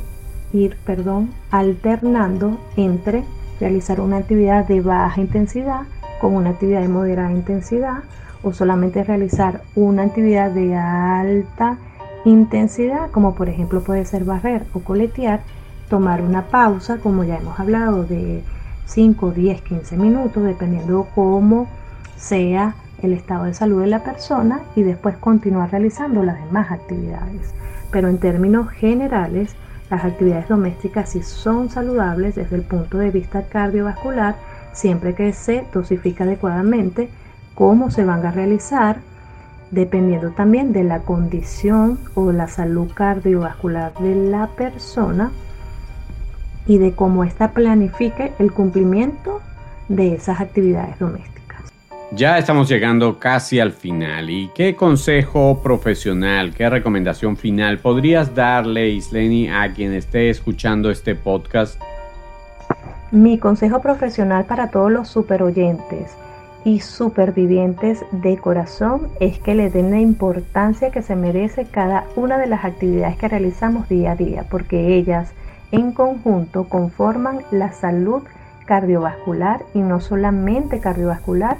ir 0.54 0.78
perdón, 0.86 1.32
alternando 1.50 2.60
entre 2.78 3.24
realizar 3.60 4.00
una 4.00 4.18
actividad 4.18 4.68
de 4.68 4.82
baja 4.82 5.20
intensidad 5.20 5.82
con 6.22 6.36
una 6.36 6.52
actividad 6.52 6.82
de 6.82 6.88
moderada 6.88 7.32
intensidad 7.32 8.04
o 8.44 8.54
solamente 8.54 9.04
realizar 9.04 9.62
una 9.76 10.04
actividad 10.04 10.52
de 10.52 10.76
alta 10.76 11.78
intensidad, 12.26 13.10
como 13.12 13.34
por 13.34 13.50
ejemplo 13.50 13.82
puede 13.82 14.06
ser 14.06 14.24
barrer 14.24 14.64
o 14.74 14.80
coletear, 14.80 15.42
tomar 15.92 16.22
una 16.22 16.44
pausa, 16.44 17.00
como 17.00 17.26
ya 17.26 17.36
hemos 17.36 17.60
hablado, 17.60 18.06
de 18.06 18.42
5, 18.86 19.32
10, 19.32 19.62
15 19.62 19.98
minutos, 19.98 20.42
dependiendo 20.42 21.06
cómo 21.14 21.68
sea 22.16 22.76
el 23.02 23.12
estado 23.12 23.44
de 23.44 23.54
salud 23.54 23.82
de 23.82 23.88
la 23.88 24.02
persona 24.02 24.62
y 24.78 24.84
después 24.84 25.18
continuar 25.18 25.70
realizando 25.70 26.24
las 26.24 26.42
demás 26.46 26.72
actividades. 26.72 27.54
Pero 27.92 28.08
en 28.08 28.20
términos 28.20 28.70
generales, 28.70 29.54
las 29.90 30.06
actividades 30.06 30.48
domésticas 30.48 31.10
sí 31.10 31.24
son 31.24 31.70
saludables 31.70 32.36
desde 32.36 32.56
el 32.56 32.62
punto 32.62 32.98
de 32.98 33.12
vista 33.12 33.44
cardiovascular, 33.44 34.38
siempre 34.72 35.14
que 35.14 35.34
se 35.34 35.66
dosifica 35.74 36.24
adecuadamente, 36.24 37.10
cómo 37.54 37.92
se 37.92 38.06
van 38.06 38.26
a 38.26 38.32
realizar, 38.32 39.00
dependiendo 39.72 40.30
también 40.30 40.72
de 40.72 40.86
la 40.86 41.00
condición 41.00 42.00
o 42.16 42.32
la 42.32 42.48
salud 42.48 42.90
cardiovascular 42.94 43.94
de 43.96 44.16
la 44.16 44.48
persona 44.48 45.32
y 46.68 46.78
de 46.78 46.94
cómo 46.94 47.24
ésta 47.24 47.52
planifique 47.52 48.34
el 48.40 48.52
cumplimiento 48.52 49.42
de 49.90 50.14
esas 50.14 50.40
actividades 50.40 50.98
domésticas. 51.00 51.32
Ya 52.14 52.38
estamos 52.38 52.68
llegando 52.68 53.20
casi 53.20 53.62
al 53.62 53.72
final. 53.72 54.30
¿Y 54.30 54.50
qué 54.54 54.76
consejo 54.76 55.62
profesional, 55.64 56.54
qué 56.54 56.70
recomendación 56.70 57.38
final 57.38 57.80
podrías 57.80 58.36
darle, 58.36 58.90
Isleni, 58.90 59.50
a 59.50 59.72
quien 59.74 59.94
esté 59.94 60.30
escuchando 60.30 60.92
este 60.92 61.16
podcast? 61.16 61.82
Mi 63.12 63.38
consejo 63.38 63.82
profesional 63.82 64.46
para 64.46 64.72
todos 64.72 64.92
los 64.92 65.08
superoyentes 65.08 66.12
y 66.64 66.80
supervivientes 66.82 68.06
de 68.12 68.38
corazón 68.38 69.08
es 69.20 69.40
que 69.40 69.56
le 69.56 69.70
den 69.70 69.92
la 69.92 70.00
importancia 70.00 70.92
que 70.92 71.02
se 71.02 71.16
merece 71.16 71.66
cada 71.66 72.06
una 72.16 72.38
de 72.38 72.48
las 72.48 72.66
actividades 72.66 73.18
que 73.18 73.28
realizamos 73.28 73.90
día 73.90 74.12
a 74.12 74.16
día, 74.16 74.46
porque 74.50 74.96
ellas 74.96 75.32
en 75.72 75.92
conjunto 75.92 76.66
conforman 76.66 77.40
la 77.52 77.72
salud 77.72 78.24
cardiovascular 78.66 79.64
y 79.74 79.80
no 79.80 80.00
solamente 80.00 80.80
cardiovascular, 80.80 81.58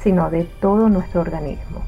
sino 0.00 0.30
de 0.30 0.44
todo 0.44 0.88
nuestro 0.88 1.20
organismo. 1.20 1.80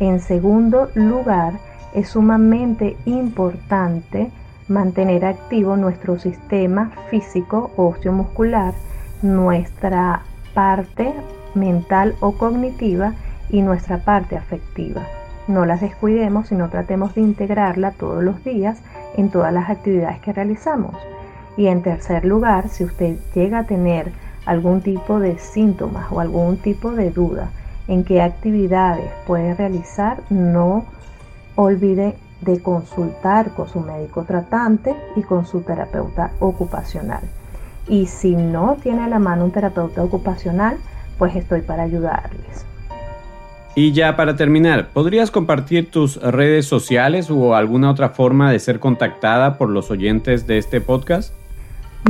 En 0.00 0.20
segundo 0.20 0.90
lugar, 0.94 1.54
es 1.94 2.10
sumamente 2.10 2.96
importante 3.06 4.30
mantener 4.68 5.24
activo 5.24 5.76
nuestro 5.76 6.18
sistema 6.18 6.92
físico 7.10 7.70
osteomuscular, 7.76 8.74
nuestra 9.22 10.22
parte 10.54 11.12
mental 11.54 12.14
o 12.20 12.32
cognitiva 12.32 13.14
y 13.50 13.62
nuestra 13.62 13.98
parte 13.98 14.36
afectiva. 14.36 15.02
No 15.48 15.64
las 15.64 15.80
descuidemos, 15.80 16.48
sino 16.48 16.68
tratemos 16.68 17.14
de 17.14 17.22
integrarla 17.22 17.92
todos 17.92 18.22
los 18.22 18.44
días 18.44 18.82
en 19.16 19.30
todas 19.30 19.52
las 19.52 19.70
actividades 19.70 20.20
que 20.20 20.32
realizamos. 20.32 20.94
Y 21.56 21.66
en 21.66 21.82
tercer 21.82 22.24
lugar, 22.24 22.68
si 22.68 22.84
usted 22.84 23.16
llega 23.34 23.60
a 23.60 23.66
tener 23.66 24.12
algún 24.46 24.80
tipo 24.80 25.18
de 25.20 25.38
síntomas 25.38 26.06
o 26.10 26.20
algún 26.20 26.56
tipo 26.56 26.92
de 26.92 27.10
duda 27.10 27.50
en 27.88 28.04
qué 28.04 28.22
actividades 28.22 29.10
puede 29.26 29.54
realizar, 29.54 30.22
no 30.30 30.84
olvide 31.56 32.16
de 32.40 32.62
consultar 32.62 33.50
con 33.54 33.68
su 33.68 33.80
médico 33.80 34.22
tratante 34.24 34.94
y 35.16 35.22
con 35.22 35.46
su 35.46 35.62
terapeuta 35.62 36.30
ocupacional. 36.38 37.22
Y 37.88 38.06
si 38.06 38.36
no 38.36 38.76
tiene 38.82 39.04
a 39.04 39.08
la 39.08 39.18
mano 39.18 39.44
un 39.44 39.50
terapeuta 39.50 40.04
ocupacional, 40.04 40.76
pues 41.18 41.34
estoy 41.34 41.62
para 41.62 41.82
ayudarles. 41.82 42.64
Y 43.78 43.92
ya 43.92 44.16
para 44.16 44.34
terminar, 44.34 44.88
¿podrías 44.88 45.30
compartir 45.30 45.88
tus 45.88 46.20
redes 46.20 46.66
sociales 46.66 47.30
o 47.30 47.54
alguna 47.54 47.92
otra 47.92 48.08
forma 48.08 48.50
de 48.50 48.58
ser 48.58 48.80
contactada 48.80 49.56
por 49.56 49.68
los 49.68 49.92
oyentes 49.92 50.48
de 50.48 50.58
este 50.58 50.80
podcast? 50.80 51.32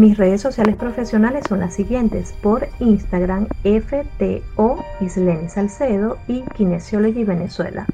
Mis 0.01 0.17
redes 0.17 0.41
sociales 0.41 0.77
profesionales 0.77 1.45
son 1.47 1.61
las 1.61 1.75
siguientes. 1.75 2.33
Por 2.41 2.71
Instagram, 2.81 3.49
FTO 3.65 4.83
Isleni 5.03 5.51
Salcedo 5.51 6.17
y 6.27 6.41
Kinesiology 6.57 7.25
Venezuela. 7.25 7.85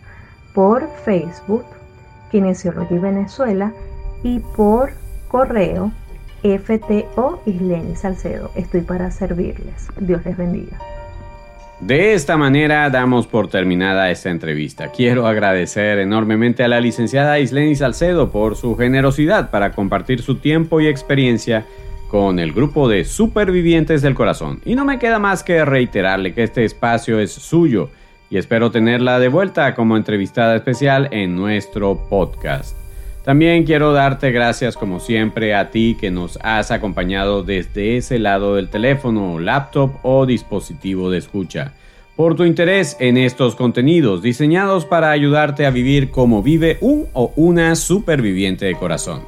Por 0.52 0.88
Facebook, 1.04 1.64
Kinesiology 2.30 2.98
Venezuela. 2.98 3.72
Y 4.22 4.38
por 4.38 4.92
correo, 5.26 5.90
FTO 6.44 7.42
Isleni 7.44 7.96
Salcedo. 7.96 8.52
Estoy 8.54 8.82
para 8.82 9.10
servirles. 9.10 9.88
Dios 9.98 10.24
les 10.24 10.36
bendiga. 10.36 10.93
De 11.86 12.14
esta 12.14 12.38
manera 12.38 12.88
damos 12.88 13.26
por 13.26 13.48
terminada 13.48 14.10
esta 14.10 14.30
entrevista. 14.30 14.90
Quiero 14.90 15.26
agradecer 15.26 15.98
enormemente 15.98 16.64
a 16.64 16.68
la 16.68 16.80
licenciada 16.80 17.38
Isleni 17.38 17.74
Salcedo 17.74 18.30
por 18.30 18.56
su 18.56 18.74
generosidad 18.74 19.50
para 19.50 19.72
compartir 19.72 20.22
su 20.22 20.36
tiempo 20.36 20.80
y 20.80 20.86
experiencia 20.86 21.66
con 22.08 22.38
el 22.38 22.54
grupo 22.54 22.88
de 22.88 23.04
supervivientes 23.04 24.00
del 24.00 24.14
corazón. 24.14 24.62
Y 24.64 24.76
no 24.76 24.86
me 24.86 24.98
queda 24.98 25.18
más 25.18 25.42
que 25.42 25.62
reiterarle 25.66 26.32
que 26.32 26.44
este 26.44 26.64
espacio 26.64 27.20
es 27.20 27.32
suyo 27.32 27.90
y 28.30 28.38
espero 28.38 28.70
tenerla 28.70 29.18
de 29.18 29.28
vuelta 29.28 29.74
como 29.74 29.98
entrevistada 29.98 30.56
especial 30.56 31.08
en 31.10 31.36
nuestro 31.36 32.08
podcast. 32.08 32.83
También 33.24 33.64
quiero 33.64 33.94
darte 33.94 34.32
gracias 34.32 34.76
como 34.76 35.00
siempre 35.00 35.54
a 35.54 35.70
ti 35.70 35.96
que 35.98 36.10
nos 36.10 36.38
has 36.42 36.70
acompañado 36.70 37.42
desde 37.42 37.96
ese 37.96 38.18
lado 38.18 38.56
del 38.56 38.68
teléfono, 38.68 39.40
laptop 39.40 39.92
o 40.02 40.26
dispositivo 40.26 41.10
de 41.10 41.18
escucha. 41.18 41.72
por 42.16 42.36
tu 42.36 42.44
interés 42.44 42.96
en 43.00 43.16
estos 43.16 43.56
contenidos 43.56 44.22
diseñados 44.22 44.84
para 44.84 45.10
ayudarte 45.10 45.66
a 45.66 45.70
vivir 45.70 46.12
como 46.12 46.44
vive 46.44 46.78
un 46.80 47.08
o 47.12 47.32
una 47.34 47.74
superviviente 47.74 48.66
de 48.66 48.76
corazón. 48.76 49.22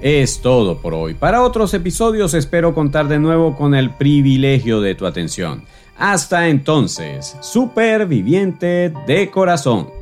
Es 0.00 0.40
todo 0.40 0.78
por 0.78 0.92
hoy. 0.92 1.14
Para 1.14 1.42
otros 1.42 1.72
episodios 1.74 2.34
espero 2.34 2.74
contar 2.74 3.06
de 3.06 3.20
nuevo 3.20 3.54
con 3.54 3.76
el 3.76 3.90
privilegio 3.90 4.80
de 4.80 4.96
tu 4.96 5.06
atención. 5.06 5.62
Hasta 5.96 6.48
entonces, 6.48 7.36
superviviente 7.40 8.92
de 9.06 9.30
corazón. 9.30 10.01